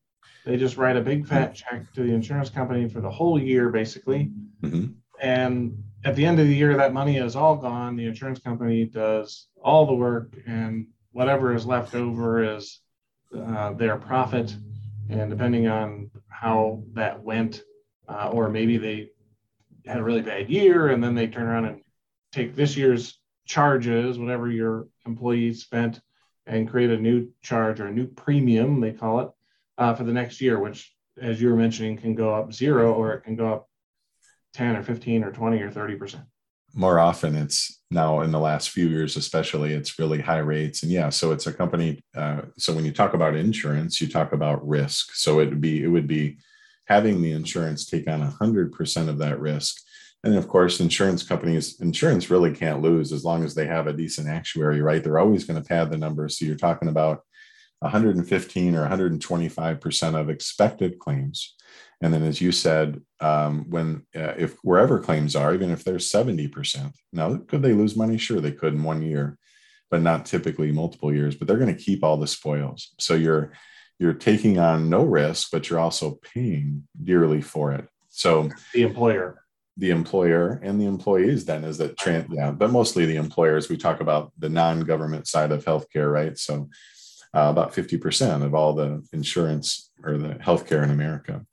they 0.45 0.58
just 0.58 0.78
write 0.78 0.97
a 0.97 1.02
big 1.02 1.28
fat 1.28 1.54
check 1.56 1.91
to 1.93 2.04
the 2.04 2.13
insurance 2.13 2.49
company 2.49 2.88
for 2.88 3.02
the 3.02 3.10
whole 3.10 3.39
year, 3.39 3.69
basically. 3.69 4.32
Mm-hmm. 4.62 4.93
And 5.21 5.84
at 6.06 6.15
the 6.15 6.25
end 6.25 6.39
of 6.39 6.47
the 6.47 6.56
year, 6.56 6.78
that 6.78 6.93
money 6.93 7.17
is 7.17 7.36
all 7.36 7.56
gone. 7.56 7.95
The 7.95 8.06
insurance 8.06 8.39
company 8.39 8.86
does 8.86 9.47
all 9.62 9.86
the 9.86 9.93
work, 9.93 10.34
and 10.47 10.88
whatever 11.12 11.54
is 11.54 11.65
left 11.65 11.93
over 11.93 12.56
is 12.56 12.80
uh, 13.38 13.73
their 13.73 13.97
profit. 13.97 14.56
And 15.10 15.30
depending 15.30 15.67
on 15.67 16.12
how 16.28 16.84
that 16.93 17.21
went, 17.21 17.63
uh, 18.08 18.30
or 18.32 18.49
maybe 18.49 18.78
they 18.78 19.10
had 19.86 19.97
a 19.97 20.04
really 20.04 20.21
bad 20.21 20.49
year 20.49 20.89
and 20.89 21.04
then 21.04 21.15
they 21.15 21.28
turn 21.28 21.47
around 21.47 21.65
and 21.65 21.82
take 22.32 22.56
this 22.56 22.78
year's 22.78 23.19
charges, 23.45 24.19
whatever 24.19 24.49
your 24.49 24.88
employees 25.06 25.63
spent, 25.63 25.99
and 26.45 26.69
create 26.69 26.91
a 26.91 26.97
new 26.97 27.30
charge 27.41 27.80
or 27.80 27.88
a 27.88 27.91
new 27.91 28.08
premium, 28.08 28.80
they 28.80 28.91
call 28.91 29.19
it, 29.19 29.30
uh, 29.80 29.96
for 29.96 30.04
the 30.04 30.13
next 30.13 30.42
year, 30.42 30.60
which, 30.60 30.94
as 31.20 31.42
you 31.42 31.50
were 31.50 31.56
mentioning, 31.56 31.98
can 31.98 32.13
go 32.13 32.36
up 32.36 32.54
zero 32.54 32.94
or 32.94 33.13
it 33.13 33.24
can 33.24 33.36
go 33.36 33.52
up 33.52 33.70
10 34.54 34.76
or 34.76 34.84
15 34.84 35.24
or 35.24 35.32
20 35.32 35.62
or 35.62 35.72
30%. 35.72 36.24
More 36.76 37.00
often, 37.00 37.36
it's 37.36 37.82
now 37.89 38.22
in 38.22 38.32
the 38.32 38.39
last 38.39 38.70
few 38.70 38.88
years, 38.88 39.15
especially, 39.15 39.74
it's 39.74 39.98
really 39.98 40.22
high 40.22 40.39
rates. 40.39 40.84
And 40.84 40.92
yeah, 40.92 41.10
so 41.10 41.32
it's 41.32 41.48
a 41.48 41.54
company. 41.54 42.00
Uh, 42.15 42.42
so 42.58 42.74
when 42.74 42.86
you 42.86 42.92
talk 42.92 43.15
about 43.15 43.36
insurance, 43.36 44.00
you 44.00 44.08
talk 44.08 44.34
about 44.34 44.68
risk. 44.68 45.15
So 45.15 45.39
it 45.39 45.50
would 45.50 45.62
be, 45.62 45.84
it 45.84 45.88
would 45.88 46.08
be 46.08 46.38
having 46.86 47.22
the 47.22 47.32
insurance 47.32 47.86
take 47.86 48.08
on 48.08 48.22
100% 48.22 49.10
of 49.10 49.18
that 49.18 49.39
risk. 49.39 49.78
And 50.24 50.36
of 50.36 50.48
course, 50.48 50.80
insurance 50.80 51.24
companies, 51.24 51.80
insurance 51.80 52.30
really 52.30 52.54
can't 52.54 52.82
lose 52.82 53.13
as 53.13 53.24
long 53.24 53.44
as 53.44 53.56
they 53.56 53.65
have 53.65 53.88
a 53.88 53.94
decent 53.94 54.28
actuary, 54.28 54.82
right? 54.82 55.04
They're 55.04 55.20
always 55.20 55.46
going 55.46 55.62
to 55.62 55.68
pad 55.68 55.89
the 55.89 55.98
numbers. 55.98 56.38
So 56.38 56.46
you're 56.46 56.56
talking 56.56 56.89
about 56.89 57.24
115 57.80 58.76
or 58.76 58.88
125% 58.88 60.15
of 60.20 60.30
expected 60.30 61.00
claims. 61.00 61.56
And 62.02 62.13
then, 62.13 62.24
as 62.24 62.39
you 62.39 62.52
said, 62.52 63.02
um, 63.20 63.65
when 63.70 64.06
uh, 64.15 64.34
if 64.38 64.56
wherever 64.63 65.00
claims 65.00 65.36
are, 65.36 65.54
even 65.54 65.70
if 65.70 65.84
they're 65.84 65.96
70%, 65.96 66.94
now 67.12 67.38
could 67.48 67.62
they 67.62 67.74
lose 67.74 67.96
money? 67.96 68.18
Sure, 68.18 68.39
they 68.39 68.52
could 68.52 68.74
in 68.74 68.84
one 68.84 69.02
year, 69.02 69.38
but 69.92 70.02
not 70.02 70.26
typically 70.26 70.72
multiple 70.72 71.13
years. 71.13 71.36
But 71.36 71.48
they're 71.48 71.58
going 71.58 71.76
to 71.76 71.82
keep 71.82 72.04
all 72.04 72.18
the 72.18 72.28
spoils. 72.28 72.94
So 73.00 73.15
you're 73.15 73.52
you're 74.00 74.13
taking 74.13 74.60
on 74.60 74.89
no 74.89 75.04
risk, 75.04 75.50
but 75.52 75.70
you're 75.70 75.80
also 75.80 76.20
paying 76.34 76.88
dearly 77.04 77.42
for 77.42 77.74
it. 77.74 77.86
So 78.08 78.50
the 78.74 78.84
employer, 78.84 79.44
the 79.76 79.92
employer, 79.92 80.60
and 80.63 80.80
the 80.80 80.86
employees 80.86 81.44
then 81.44 81.65
is 81.65 81.78
that 81.80 81.98
trans, 81.98 82.28
yeah, 82.32 82.52
but 82.52 82.72
mostly 82.72 83.06
the 83.06 83.18
employers. 83.18 83.68
We 83.68 83.76
talk 83.76 84.00
about 84.00 84.32
the 84.38 84.50
non-government 84.50 85.28
side 85.28 85.52
of 85.52 85.65
healthcare, 85.65 86.12
right? 86.12 86.38
So 86.38 86.70
uh, 87.36 87.48
about 87.50 87.74
50% 87.74 88.44
of 88.44 88.56
all 88.56 88.74
the 88.74 89.06
insurance 89.13 89.92
or 90.04 90.18
the 90.18 90.36
healthcare 90.36 90.84
in 90.84 90.92
America. 90.92 91.46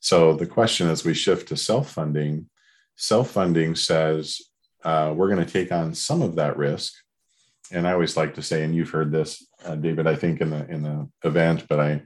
So 0.00 0.34
the 0.34 0.46
question 0.46 0.88
as 0.88 1.04
we 1.04 1.14
shift 1.14 1.48
to 1.48 1.56
self 1.56 1.90
funding, 1.90 2.48
self 2.96 3.30
funding 3.30 3.76
says 3.76 4.40
uh, 4.84 5.12
we're 5.14 5.28
going 5.28 5.44
to 5.44 5.52
take 5.52 5.72
on 5.72 5.94
some 5.94 6.22
of 6.22 6.36
that 6.36 6.56
risk. 6.56 6.94
And 7.72 7.86
I 7.86 7.92
always 7.92 8.16
like 8.16 8.34
to 8.34 8.42
say, 8.42 8.64
and 8.64 8.74
you've 8.74 8.90
heard 8.90 9.12
this, 9.12 9.46
uh, 9.64 9.76
David, 9.76 10.06
I 10.06 10.16
think 10.16 10.40
in 10.40 10.50
the 10.50 10.68
in 10.68 10.82
the 10.82 11.08
event, 11.22 11.66
but 11.68 11.78
I 11.78 12.02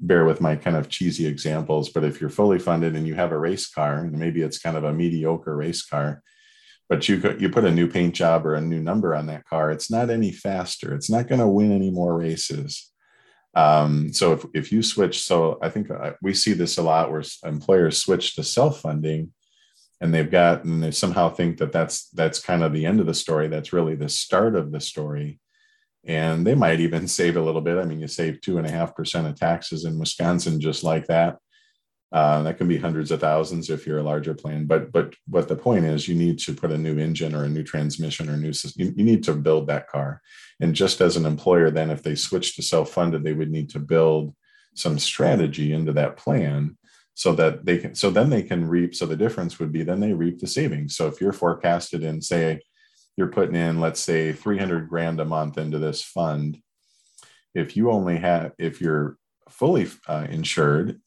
bear 0.00 0.26
with 0.26 0.42
my 0.42 0.56
kind 0.56 0.76
of 0.76 0.90
cheesy 0.90 1.26
examples. 1.26 1.88
But 1.88 2.04
if 2.04 2.20
you're 2.20 2.28
fully 2.28 2.58
funded 2.58 2.94
and 2.94 3.06
you 3.06 3.14
have 3.14 3.32
a 3.32 3.38
race 3.38 3.68
car, 3.68 4.00
and 4.00 4.12
maybe 4.12 4.42
it's 4.42 4.58
kind 4.58 4.76
of 4.76 4.84
a 4.84 4.92
mediocre 4.92 5.56
race 5.56 5.82
car, 5.82 6.22
but 6.88 7.08
you 7.08 7.36
you 7.38 7.48
put 7.48 7.64
a 7.64 7.70
new 7.70 7.88
paint 7.88 8.14
job 8.14 8.46
or 8.46 8.54
a 8.54 8.60
new 8.60 8.80
number 8.80 9.14
on 9.14 9.26
that 9.26 9.44
car 9.44 9.70
it's 9.70 9.90
not 9.90 10.10
any 10.10 10.32
faster. 10.32 10.94
It's 10.94 11.10
not 11.10 11.28
going 11.28 11.40
to 11.40 11.48
win 11.48 11.72
any 11.72 11.90
more 11.90 12.16
races. 12.16 12.90
Um, 13.54 14.12
so 14.12 14.32
if, 14.34 14.44
if 14.52 14.72
you 14.72 14.82
switch 14.82 15.22
so 15.22 15.58
i 15.62 15.70
think 15.70 15.90
uh, 15.90 16.12
we 16.20 16.34
see 16.34 16.52
this 16.52 16.76
a 16.76 16.82
lot 16.82 17.10
where 17.10 17.22
employers 17.42 17.96
switch 17.96 18.34
to 18.34 18.42
self-funding 18.42 19.32
and 20.00 20.12
they've 20.12 20.30
got 20.30 20.64
and 20.64 20.82
they 20.82 20.90
somehow 20.90 21.30
think 21.30 21.58
that 21.58 21.72
that's 21.72 22.08
that's 22.10 22.38
kind 22.38 22.62
of 22.62 22.72
the 22.72 22.84
end 22.84 23.00
of 23.00 23.06
the 23.06 23.14
story 23.14 23.48
that's 23.48 23.72
really 23.72 23.94
the 23.94 24.08
start 24.08 24.56
of 24.56 24.72
the 24.72 24.80
story. 24.80 25.40
And 26.04 26.46
they 26.46 26.54
might 26.54 26.80
even 26.80 27.08
save 27.18 27.36
a 27.36 27.42
little 27.42 27.60
bit. 27.60 27.78
I 27.78 27.84
mean 27.84 28.00
you 28.00 28.08
save 28.08 28.40
two 28.40 28.58
and 28.58 28.66
a 28.66 28.70
half 28.70 28.94
percent 28.94 29.26
of 29.26 29.36
taxes 29.36 29.84
in 29.84 29.98
wisconsin 29.98 30.60
just 30.60 30.84
like 30.84 31.06
that 31.06 31.38
uh, 32.12 32.42
that 32.42 32.56
can 32.56 32.68
be 32.68 32.78
hundreds 32.78 33.10
of 33.10 33.20
thousands 33.20 33.68
if 33.68 33.86
you're 33.86 33.98
a 33.98 34.02
larger 34.02 34.34
plan. 34.34 34.66
But 34.66 34.92
but 34.92 35.14
what 35.26 35.48
the 35.48 35.56
point 35.56 35.84
is, 35.84 36.08
you 36.08 36.14
need 36.14 36.38
to 36.40 36.54
put 36.54 36.70
a 36.70 36.78
new 36.78 36.98
engine 36.98 37.34
or 37.34 37.44
a 37.44 37.48
new 37.48 37.64
transmission 37.64 38.28
or 38.28 38.36
new 38.36 38.52
system. 38.52 38.86
You, 38.86 38.94
you 38.96 39.04
need 39.04 39.24
to 39.24 39.34
build 39.34 39.66
that 39.66 39.88
car. 39.88 40.22
And 40.60 40.74
just 40.74 41.00
as 41.00 41.16
an 41.16 41.26
employer, 41.26 41.70
then 41.70 41.90
if 41.90 42.02
they 42.02 42.14
switch 42.14 42.56
to 42.56 42.62
self-funded, 42.62 43.24
they 43.24 43.32
would 43.32 43.50
need 43.50 43.70
to 43.70 43.78
build 43.78 44.34
some 44.74 44.98
strategy 44.98 45.72
into 45.72 45.92
that 45.94 46.16
plan 46.16 46.76
so 47.14 47.32
that 47.32 47.64
they 47.64 47.78
can 47.78 47.94
so 47.94 48.10
then 48.10 48.30
they 48.30 48.42
can 48.42 48.68
reap 48.68 48.94
so 48.94 49.06
the 49.06 49.16
difference 49.16 49.58
would 49.58 49.72
be 49.72 49.82
then 49.82 50.00
they 50.00 50.12
reap 50.12 50.38
the 50.38 50.46
savings 50.46 50.94
so 50.94 51.06
if 51.06 51.18
you're 51.18 51.32
forecasted 51.32 52.04
in 52.04 52.20
say 52.20 52.60
you're 53.16 53.28
putting 53.28 53.56
in 53.56 53.80
let's 53.80 54.00
say 54.00 54.32
300 54.32 54.86
grand 54.86 55.18
a 55.18 55.24
month 55.24 55.56
into 55.56 55.78
this 55.78 56.02
fund 56.02 56.58
if 57.54 57.74
you 57.74 57.90
only 57.90 58.18
have 58.18 58.52
if 58.58 58.82
you're 58.82 59.16
fully 59.48 59.88
uh, 60.06 60.26
insured 60.28 61.00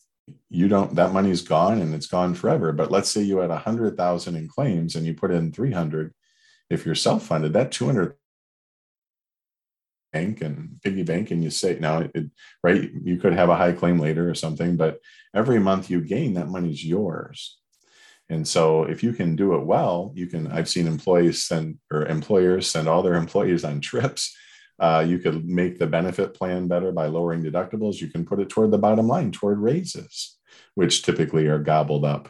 you 0.49 0.67
don't 0.67 0.95
that 0.95 1.13
money's 1.13 1.41
gone 1.41 1.81
and 1.81 1.93
it's 1.93 2.07
gone 2.07 2.33
forever. 2.33 2.71
But 2.71 2.91
let's 2.91 3.09
say 3.09 3.21
you 3.21 3.37
had 3.37 3.49
100000 3.49 4.35
in 4.35 4.47
claims 4.47 4.95
and 4.95 5.05
you 5.05 5.13
put 5.13 5.31
in 5.31 5.51
300 5.51 6.13
if 6.69 6.85
you're 6.85 6.95
self-funded 6.95 7.53
that 7.53 7.71
200 7.71 8.15
bank 10.13 10.41
and 10.41 10.79
piggy 10.83 11.03
bank 11.03 11.31
and 11.31 11.43
you 11.43 11.49
say 11.49 11.77
now 11.79 11.99
it, 12.13 12.25
right 12.63 12.91
you 13.03 13.17
could 13.17 13.33
have 13.33 13.49
a 13.49 13.55
high 13.55 13.71
claim 13.71 13.99
later 13.99 14.29
or 14.29 14.33
something 14.33 14.75
but 14.75 14.99
every 15.35 15.59
month 15.59 15.89
you 15.89 16.01
gain 16.01 16.33
that 16.33 16.47
money's 16.47 16.83
yours. 16.83 17.57
And 18.31 18.47
so 18.47 18.83
if 18.83 19.01
you 19.03 19.13
can 19.13 19.35
do 19.35 19.55
it 19.55 19.65
well 19.65 20.11
you 20.15 20.27
can 20.27 20.51
i've 20.51 20.69
seen 20.69 20.87
employees 20.87 21.43
send 21.43 21.77
or 21.91 22.05
employers 22.05 22.69
send 22.69 22.87
all 22.87 23.03
their 23.03 23.15
employees 23.15 23.63
on 23.63 23.81
trips 23.81 24.35
uh, 24.79 25.03
you 25.05 25.19
could 25.19 25.45
make 25.45 25.77
the 25.77 25.87
benefit 25.87 26.33
plan 26.33 26.67
better 26.67 26.91
by 26.91 27.07
lowering 27.07 27.43
deductibles 27.43 28.01
you 28.01 28.07
can 28.07 28.25
put 28.25 28.39
it 28.39 28.49
toward 28.49 28.71
the 28.71 28.77
bottom 28.77 29.07
line 29.07 29.31
toward 29.31 29.59
raises 29.59 30.37
which 30.75 31.03
typically 31.03 31.47
are 31.47 31.59
gobbled 31.59 32.05
up 32.05 32.29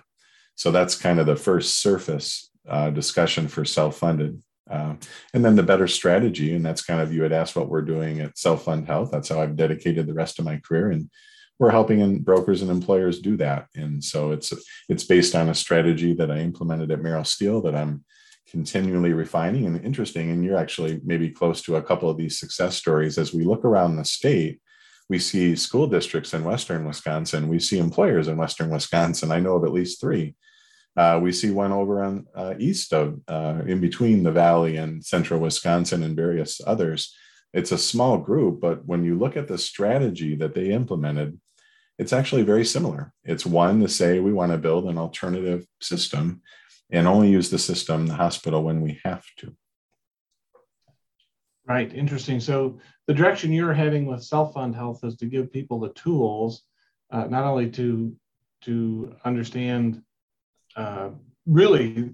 so 0.55 0.71
that's 0.71 0.95
kind 0.95 1.19
of 1.19 1.25
the 1.25 1.35
first 1.35 1.81
surface 1.81 2.51
uh, 2.67 2.89
discussion 2.89 3.47
for 3.47 3.65
self-funded 3.65 4.41
uh, 4.69 4.93
and 5.33 5.43
then 5.43 5.55
the 5.55 5.63
better 5.63 5.88
strategy, 5.88 6.53
and 6.53 6.63
that's 6.63 6.83
kind 6.83 7.01
of 7.01 7.12
you 7.12 7.23
had 7.23 7.33
asked 7.33 7.55
what 7.55 7.69
we're 7.69 7.81
doing 7.81 8.19
at 8.19 8.38
Self 8.38 8.65
Fund 8.65 8.85
Health. 8.85 9.09
That's 9.12 9.29
how 9.29 9.41
I've 9.41 9.55
dedicated 9.55 10.05
the 10.05 10.13
rest 10.13 10.38
of 10.38 10.45
my 10.45 10.57
career, 10.57 10.91
and 10.91 11.09
we're 11.57 11.71
helping 11.71 11.99
in 11.99 12.21
brokers 12.21 12.62
and 12.62 12.69
employers 12.69 13.19
do 13.19 13.35
that. 13.38 13.67
And 13.75 14.03
so 14.03 14.31
it's 14.31 14.53
it's 14.88 15.03
based 15.03 15.35
on 15.35 15.49
a 15.49 15.55
strategy 15.55 16.13
that 16.13 16.29
I 16.29 16.39
implemented 16.39 16.91
at 16.91 17.01
Merrill 17.01 17.23
Steel 17.23 17.62
that 17.63 17.75
I'm 17.75 18.05
continually 18.49 19.13
refining 19.13 19.65
and 19.65 19.83
interesting. 19.83 20.31
And 20.31 20.43
you're 20.43 20.57
actually 20.57 21.01
maybe 21.03 21.29
close 21.29 21.62
to 21.63 21.75
a 21.75 21.83
couple 21.83 22.09
of 22.09 22.17
these 22.17 22.39
success 22.39 22.75
stories 22.75 23.17
as 23.17 23.33
we 23.33 23.43
look 23.43 23.65
around 23.65 23.95
the 23.95 24.05
state. 24.05 24.59
We 25.09 25.19
see 25.19 25.55
school 25.55 25.88
districts 25.88 26.33
in 26.33 26.43
Western 26.43 26.85
Wisconsin. 26.85 27.47
We 27.47 27.59
see 27.59 27.79
employers 27.79 28.27
in 28.27 28.38
Western 28.38 28.69
Wisconsin. 28.69 29.31
I 29.31 29.39
know 29.39 29.55
of 29.55 29.63
at 29.63 29.73
least 29.73 29.99
three 29.99 30.35
uh, 30.99 31.17
we 31.17 31.31
see 31.31 31.49
one 31.49 31.71
over 31.71 32.03
on 32.03 32.25
uh, 32.35 32.55
east 32.59 32.93
of, 32.93 33.19
uh, 33.29 33.62
in 33.65 33.79
between 33.79 34.23
the 34.23 34.31
valley 34.31 34.75
and 34.75 35.03
central 35.03 35.39
Wisconsin 35.39 36.03
and 36.03 36.13
various 36.13 36.59
others. 36.67 37.15
It's 37.53 37.71
a 37.71 37.77
small 37.77 38.17
group, 38.17 38.59
but 38.59 38.85
when 38.85 39.05
you 39.05 39.17
look 39.17 39.38
at 39.38 39.47
the 39.47 39.57
strategy 39.57 40.35
that 40.35 40.53
they 40.53 40.71
implemented, 40.71 41.39
it's 41.97 42.12
actually 42.12 42.43
very 42.43 42.65
similar. 42.65 43.13
It's 43.23 43.45
one 43.45 43.79
to 43.79 43.88
say 43.88 44.19
we 44.19 44.33
want 44.33 44.51
to 44.51 44.57
build 44.57 44.85
an 44.85 44.97
alternative 44.97 45.65
system 45.81 46.41
and 46.89 47.08
only 47.08 47.30
use 47.30 47.49
the 47.49 47.60
system, 47.60 48.08
the 48.08 48.15
hospital, 48.15 48.63
when 48.63 48.82
we 48.82 48.99
have 49.04 49.23
to. 49.38 49.56
Right, 51.67 51.93
interesting. 51.93 52.39
So 52.39 52.80
the 53.06 53.13
direction 53.13 53.54
you're 53.54 53.73
heading 53.73 54.08
with 54.08 54.23
self 54.23 54.54
fund 54.54 54.75
health 54.75 55.04
is 55.04 55.15
to 55.17 55.28
give 55.28 55.54
people 55.54 55.80
the 55.80 55.93
tools, 55.93 56.63
uh, 57.12 57.25
not 57.25 57.43
only 57.43 57.69
to 57.71 58.15
to 58.62 59.15
understand 59.23 60.02
uh, 60.75 61.10
really 61.45 62.12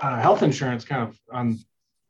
uh, 0.00 0.20
health 0.20 0.42
insurance 0.42 0.84
kind 0.84 1.02
of 1.02 1.18
on 1.32 1.58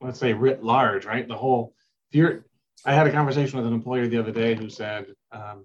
let's 0.00 0.18
say 0.18 0.32
writ 0.32 0.62
large 0.62 1.04
right 1.04 1.28
the 1.28 1.36
whole 1.36 1.74
if 2.10 2.16
you're 2.16 2.44
i 2.84 2.92
had 2.92 3.06
a 3.06 3.12
conversation 3.12 3.56
with 3.56 3.66
an 3.66 3.72
employer 3.72 4.06
the 4.08 4.18
other 4.18 4.32
day 4.32 4.54
who 4.54 4.68
said 4.68 5.06
um, 5.30 5.64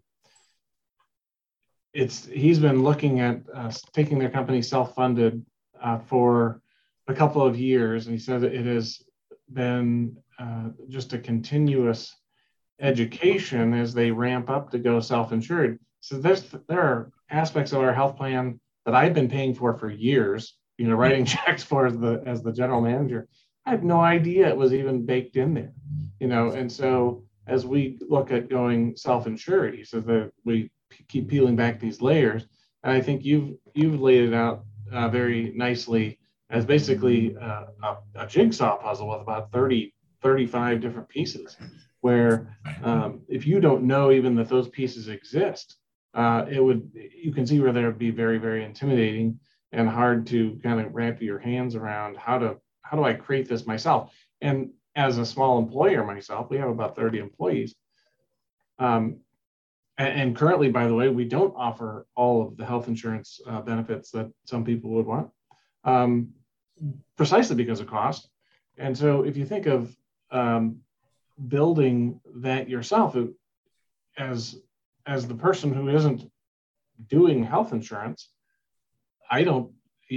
it's 1.94 2.26
he's 2.26 2.60
been 2.60 2.84
looking 2.84 3.20
at 3.20 3.42
uh, 3.54 3.72
taking 3.94 4.20
their 4.20 4.30
company 4.30 4.62
self-funded 4.62 5.44
uh, 5.82 6.00
for 6.00 6.62
a 7.08 7.14
couple 7.14 7.42
of 7.42 7.58
years 7.58 8.06
and 8.06 8.14
he 8.14 8.20
said 8.20 8.42
that 8.42 8.54
it 8.54 8.66
has 8.66 9.02
been 9.54 10.16
uh, 10.40 10.70
just 10.90 11.14
a 11.14 11.18
continuous 11.18 12.16
education 12.80 13.74
as 13.74 13.94
they 13.94 14.12
ramp 14.12 14.50
up 14.50 14.70
to 14.72 14.78
go 14.78 15.00
self-insured 15.00 15.80
so 16.02 16.18
there's 16.18 16.44
there 16.68 16.82
are 16.82 17.12
aspects 17.30 17.72
of 17.72 17.82
our 17.82 17.94
health 17.94 18.16
plan 18.16 18.60
that 18.86 18.96
I've 18.96 19.14
been 19.14 19.30
paying 19.30 19.54
for 19.54 19.78
for 19.78 19.90
years, 19.90 20.56
you 20.78 20.88
know, 20.88 20.96
writing 20.96 21.26
checks 21.34 21.64
for 21.64 21.86
as 21.86 21.98
the 21.98 22.24
as 22.26 22.42
the 22.42 22.54
general 22.54 22.82
manager. 22.82 23.28
I 23.66 23.72
had 23.72 23.84
no 23.84 24.00
idea 24.00 24.48
it 24.48 24.58
was 24.58 24.74
even 24.74 25.06
baked 25.06 25.36
in 25.36 25.54
there, 25.54 25.74
you 26.20 26.28
know. 26.28 26.52
And 26.52 26.72
so 26.72 27.24
as 27.48 27.66
we 27.66 28.00
look 28.08 28.32
at 28.32 28.50
going 28.50 28.96
self-insured, 28.96 29.76
he 29.76 29.84
says 29.84 30.06
that 30.06 30.32
we 30.46 30.72
keep 31.10 31.28
peeling 31.28 31.58
back 31.58 31.80
these 31.80 32.02
layers, 32.02 32.46
and 32.84 32.94
I 32.94 33.02
think 33.02 33.26
you've 33.26 33.58
you've 33.74 34.00
laid 34.00 34.24
it 34.24 34.34
out 34.34 34.64
uh, 34.92 35.10
very 35.10 35.52
nicely 35.56 36.20
as 36.50 36.66
basically 36.66 37.36
uh, 37.42 37.66
a, 37.84 37.98
a, 38.16 38.28
jigsaw 38.28 38.78
puzzle 38.78 39.10
with 39.10 39.22
about 39.22 39.52
30, 39.52 39.94
35 40.22 40.82
different 40.82 41.10
pieces. 41.10 41.58
Where 42.02 42.58
um, 42.84 43.22
if 43.28 43.46
you 43.46 43.60
don't 43.60 43.84
know 43.84 44.12
even 44.12 44.36
that 44.36 44.50
those 44.50 44.70
pieces 44.70 45.10
exist, 45.10 45.78
uh, 46.14 46.46
it 46.50 46.64
would 46.64 46.90
you 46.94 47.34
can 47.34 47.46
see 47.46 47.60
where 47.60 47.74
there 47.74 47.88
would 47.88 47.98
be 47.98 48.12
very 48.12 48.38
very 48.38 48.64
intimidating 48.64 49.40
and 49.72 49.90
hard 49.90 50.26
to 50.28 50.58
kind 50.64 50.80
of 50.80 50.94
wrap 50.94 51.22
your 51.22 51.40
hands 51.40 51.76
around 51.76 52.16
how 52.16 52.38
to 52.38 52.58
how 52.82 52.96
do 52.96 53.04
I 53.04 53.14
create 53.14 53.50
this 53.50 53.66
myself. 53.66 54.14
And 54.42 54.70
as 54.96 55.18
a 55.18 55.26
small 55.26 55.60
employer 55.60 56.04
myself, 56.06 56.50
we 56.50 56.58
have 56.58 56.70
about 56.70 56.96
30 56.96 57.20
employees. 57.20 57.76
Um, 58.80 59.20
and, 59.98 60.36
currently, 60.36 60.70
by 60.70 60.88
the 60.88 60.94
way, 60.94 61.10
we 61.10 61.26
don't 61.26 61.54
offer 61.58 62.06
all 62.16 62.42
of 62.42 62.56
the 62.58 62.66
health 62.66 62.88
insurance 62.88 63.42
uh, 63.48 63.62
benefits 63.62 64.12
that 64.12 64.32
some 64.46 64.64
people 64.64 64.92
would 64.92 65.06
want, 65.06 65.30
um, 65.84 66.30
precisely 67.16 67.56
because 67.56 67.80
of 67.80 67.88
cost. 67.88 68.30
And 68.78 68.96
so, 68.96 69.24
if 69.24 69.36
you 69.36 69.46
think 69.46 69.66
of 69.66 69.96
um, 70.30 70.82
building 71.48 72.20
that 72.36 72.70
yourself 72.70 73.16
as 74.18 74.60
as 75.08 75.28
the 75.28 75.36
person 75.36 75.74
who 75.74 75.88
isn't 75.90 76.30
doing 77.08 77.44
health 77.44 77.72
insurance, 77.72 78.30
I 79.32 79.44
don't, 79.44 79.72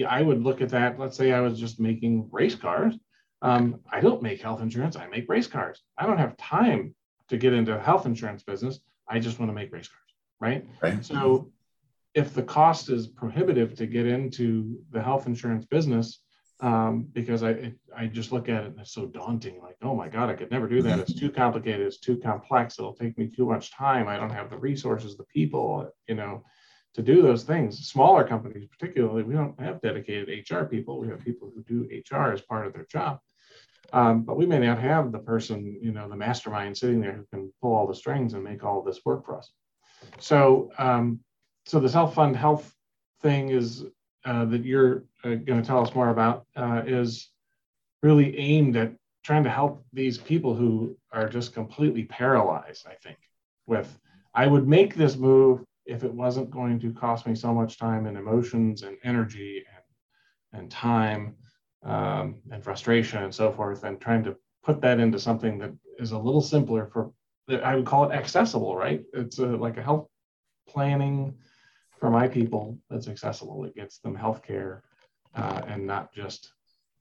I 0.06 0.20
would 0.20 0.42
look 0.42 0.60
at 0.60 0.70
that. 0.70 0.98
Let's 0.98 1.16
say 1.16 1.32
I 1.32 1.40
was 1.40 1.58
just 1.58 1.78
making 1.78 2.28
race 2.32 2.56
cars. 2.56 2.94
Um, 3.40 3.80
I 3.90 4.00
don't 4.00 4.22
make 4.22 4.42
health 4.42 4.60
insurance, 4.60 4.96
I 4.96 5.06
make 5.06 5.28
race 5.28 5.46
cars. 5.46 5.82
I 5.96 6.06
don't 6.06 6.18
have 6.18 6.36
time 6.36 6.94
to 7.28 7.38
get 7.38 7.54
into 7.54 7.78
health 7.78 8.04
insurance 8.04 8.42
business. 8.42 8.80
I 9.10 9.18
just 9.18 9.38
want 9.38 9.50
to 9.50 9.54
make 9.54 9.72
race 9.72 9.88
cars, 9.88 10.14
right? 10.40 10.66
Right. 10.80 11.04
So 11.04 11.50
if 12.14 12.32
the 12.32 12.42
cost 12.42 12.88
is 12.88 13.06
prohibitive 13.06 13.74
to 13.76 13.86
get 13.86 14.06
into 14.06 14.78
the 14.90 15.02
health 15.02 15.26
insurance 15.26 15.66
business, 15.66 16.20
um, 16.60 17.08
because 17.12 17.42
I 17.42 17.72
I 17.96 18.06
just 18.06 18.32
look 18.32 18.48
at 18.48 18.64
it 18.64 18.72
and 18.72 18.80
it's 18.80 18.92
so 18.92 19.06
daunting. 19.06 19.60
Like, 19.60 19.76
oh 19.82 19.94
my 19.94 20.08
God, 20.08 20.28
I 20.28 20.34
could 20.34 20.50
never 20.50 20.68
do 20.68 20.82
that. 20.82 20.98
It's 20.98 21.14
too 21.14 21.30
complicated. 21.30 21.86
It's 21.86 21.98
too 21.98 22.18
complex. 22.18 22.78
It'll 22.78 22.94
take 22.94 23.16
me 23.18 23.28
too 23.28 23.46
much 23.46 23.72
time. 23.72 24.08
I 24.08 24.16
don't 24.16 24.30
have 24.30 24.50
the 24.50 24.58
resources, 24.58 25.16
the 25.16 25.24
people, 25.24 25.90
you 26.06 26.14
know, 26.14 26.44
to 26.94 27.02
do 27.02 27.22
those 27.22 27.44
things. 27.44 27.78
Smaller 27.88 28.24
companies, 28.24 28.68
particularly, 28.70 29.22
we 29.22 29.34
don't 29.34 29.58
have 29.60 29.80
dedicated 29.80 30.44
HR 30.50 30.64
people. 30.64 31.00
We 31.00 31.08
have 31.08 31.24
people 31.24 31.50
who 31.54 31.62
do 31.62 31.88
HR 32.10 32.32
as 32.32 32.42
part 32.42 32.66
of 32.66 32.72
their 32.74 32.86
job. 32.86 33.20
Um, 33.92 34.22
but 34.22 34.36
we 34.36 34.46
may 34.46 34.58
not 34.58 34.78
have 34.78 35.12
the 35.12 35.18
person, 35.18 35.78
you 35.82 35.92
know, 35.92 36.08
the 36.08 36.16
mastermind 36.16 36.76
sitting 36.76 37.00
there 37.00 37.12
who 37.12 37.26
can 37.32 37.52
pull 37.60 37.74
all 37.74 37.86
the 37.86 37.94
strings 37.94 38.34
and 38.34 38.44
make 38.44 38.64
all 38.64 38.82
this 38.82 39.00
work 39.04 39.24
for 39.24 39.36
us. 39.38 39.52
So, 40.18 40.70
um, 40.78 41.20
so 41.66 41.80
the 41.80 41.88
self-fund 41.88 42.36
health 42.36 42.74
thing 43.20 43.50
is 43.50 43.84
uh, 44.24 44.44
that 44.46 44.64
you're 44.64 45.04
uh, 45.24 45.34
going 45.34 45.60
to 45.60 45.66
tell 45.66 45.82
us 45.82 45.94
more 45.94 46.10
about 46.10 46.46
uh, 46.56 46.82
is 46.86 47.30
really 48.02 48.36
aimed 48.38 48.76
at 48.76 48.92
trying 49.22 49.44
to 49.44 49.50
help 49.50 49.84
these 49.92 50.18
people 50.18 50.54
who 50.54 50.96
are 51.12 51.28
just 51.28 51.52
completely 51.52 52.04
paralyzed. 52.04 52.86
I 52.86 52.94
think 53.02 53.18
with 53.66 53.98
I 54.34 54.46
would 54.46 54.68
make 54.68 54.94
this 54.94 55.16
move 55.16 55.64
if 55.84 56.04
it 56.04 56.12
wasn't 56.12 56.50
going 56.50 56.78
to 56.80 56.92
cost 56.92 57.26
me 57.26 57.34
so 57.34 57.52
much 57.52 57.78
time 57.78 58.06
and 58.06 58.16
emotions 58.16 58.82
and 58.82 58.96
energy 59.04 59.64
and 60.52 60.60
and 60.60 60.70
time 60.70 61.34
um, 61.82 62.36
and 62.50 62.62
frustration 62.62 63.22
and 63.22 63.34
so 63.34 63.52
forth, 63.52 63.84
and 63.84 64.00
trying 64.00 64.24
to 64.24 64.36
put 64.62 64.80
that 64.82 65.00
into 65.00 65.18
something 65.18 65.58
that 65.58 65.72
is 65.98 66.12
a 66.12 66.18
little 66.18 66.42
simpler 66.42 66.86
for 66.86 67.12
I 67.58 67.74
would 67.74 67.86
call 67.86 68.08
it 68.08 68.14
accessible, 68.14 68.76
right? 68.76 69.02
It's 69.12 69.38
a, 69.38 69.46
like 69.46 69.76
a 69.76 69.82
health 69.82 70.06
planning 70.68 71.34
for 71.98 72.10
my 72.10 72.28
people 72.28 72.78
that's 72.88 73.08
accessible. 73.08 73.64
It 73.64 73.74
gets 73.74 73.98
them 73.98 74.16
healthcare 74.16 74.80
uh, 75.34 75.62
and 75.66 75.86
not 75.86 76.12
just 76.14 76.52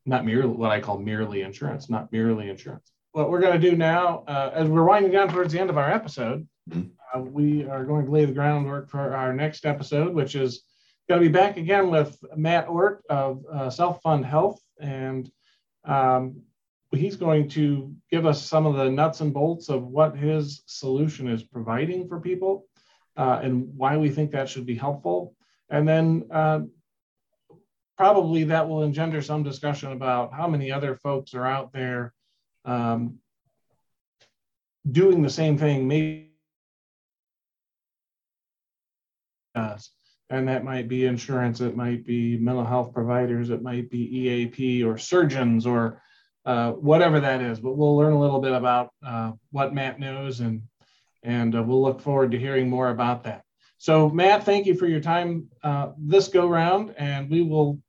not 0.05 0.25
merely 0.25 0.49
what 0.49 0.71
I 0.71 0.79
call 0.79 0.97
merely 0.97 1.41
insurance, 1.41 1.89
not 1.89 2.11
merely 2.11 2.49
insurance. 2.49 2.91
What 3.11 3.29
we're 3.29 3.41
going 3.41 3.59
to 3.59 3.69
do 3.69 3.75
now, 3.75 4.23
uh, 4.27 4.51
as 4.53 4.67
we're 4.67 4.83
winding 4.83 5.11
down 5.11 5.29
towards 5.29 5.53
the 5.53 5.59
end 5.59 5.69
of 5.69 5.77
our 5.77 5.91
episode, 5.91 6.47
mm-hmm. 6.69 6.89
uh, 7.13 7.21
we 7.21 7.65
are 7.67 7.85
going 7.85 8.05
to 8.05 8.11
lay 8.11 8.25
the 8.25 8.33
groundwork 8.33 8.89
for 8.89 9.15
our 9.15 9.33
next 9.33 9.65
episode, 9.65 10.13
which 10.13 10.35
is 10.35 10.63
going 11.09 11.21
to 11.23 11.27
be 11.27 11.33
back 11.33 11.57
again 11.57 11.89
with 11.89 12.23
Matt 12.35 12.67
Ohrt 12.67 12.99
of 13.09 13.43
uh, 13.51 13.69
Self 13.71 13.99
Fund 14.03 14.23
Health, 14.23 14.61
and 14.79 15.29
um, 15.83 16.43
he's 16.91 17.15
going 17.15 17.49
to 17.49 17.91
give 18.11 18.27
us 18.27 18.45
some 18.45 18.67
of 18.67 18.75
the 18.75 18.89
nuts 18.89 19.21
and 19.21 19.33
bolts 19.33 19.69
of 19.69 19.87
what 19.87 20.15
his 20.15 20.61
solution 20.67 21.27
is 21.27 21.41
providing 21.41 22.07
for 22.07 22.19
people 22.19 22.67
uh, 23.17 23.39
and 23.41 23.75
why 23.75 23.97
we 23.97 24.09
think 24.11 24.29
that 24.31 24.47
should 24.47 24.67
be 24.67 24.75
helpful. 24.75 25.35
And 25.71 25.87
then 25.87 26.27
uh, 26.31 26.61
probably 27.97 28.43
that 28.45 28.69
will 28.69 28.83
engender 28.83 29.23
some 29.23 29.41
discussion 29.41 29.91
about 29.91 30.31
how 30.31 30.47
many 30.47 30.71
other 30.71 30.95
folks 30.95 31.33
are 31.33 31.45
out 31.45 31.73
there 31.73 32.13
um, 32.65 33.17
doing 34.91 35.23
the 35.23 35.29
same 35.29 35.57
thing, 35.57 35.87
maybe 35.87 36.27
and 40.29 40.47
that 40.47 40.63
might 40.63 40.87
be 40.87 41.05
insurance, 41.05 41.59
it 41.61 41.75
might 41.75 42.05
be 42.05 42.37
mental 42.37 42.65
health 42.65 42.93
providers, 42.93 43.49
it 43.49 43.61
might 43.61 43.89
be 43.89 44.17
EAP 44.17 44.83
or 44.83 44.97
surgeons 44.97 45.65
or 45.65 46.01
uh, 46.45 46.71
whatever 46.73 47.19
that 47.19 47.41
is. 47.41 47.59
But 47.59 47.77
we'll 47.77 47.97
learn 47.97 48.13
a 48.13 48.19
little 48.19 48.39
bit 48.39 48.53
about 48.53 48.91
uh, 49.05 49.31
what 49.51 49.73
Matt 49.73 49.99
knows, 49.99 50.39
and 50.39 50.61
and 51.23 51.55
uh, 51.55 51.63
we'll 51.63 51.81
look 51.81 51.99
forward 51.99 52.31
to 52.31 52.39
hearing 52.39 52.69
more 52.69 52.89
about 52.89 53.23
that. 53.23 53.43
So, 53.77 54.09
Matt, 54.09 54.43
thank 54.43 54.65
you 54.65 54.75
for 54.75 54.87
your 54.87 54.99
time 54.99 55.47
uh, 55.63 55.91
this 55.97 56.27
go 56.27 56.47
round, 56.47 56.93
and 56.97 57.29
we 57.29 57.41
will 57.41 57.79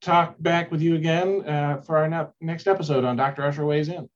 talk 0.00 0.36
back 0.38 0.70
with 0.70 0.82
you 0.82 0.94
again 0.96 1.48
uh, 1.48 1.78
for 1.78 1.96
our 1.96 2.08
ne- 2.08 2.32
next 2.40 2.66
episode 2.68 3.04
on 3.04 3.16
Dr. 3.16 3.42
Usher 3.42 3.64
Weighs 3.64 3.88
In. 3.88 4.08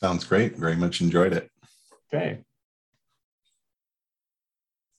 Sounds 0.00 0.24
great. 0.24 0.56
Very 0.56 0.76
much 0.76 1.00
enjoyed 1.00 1.32
it. 1.32 1.50
Okay. 2.12 2.40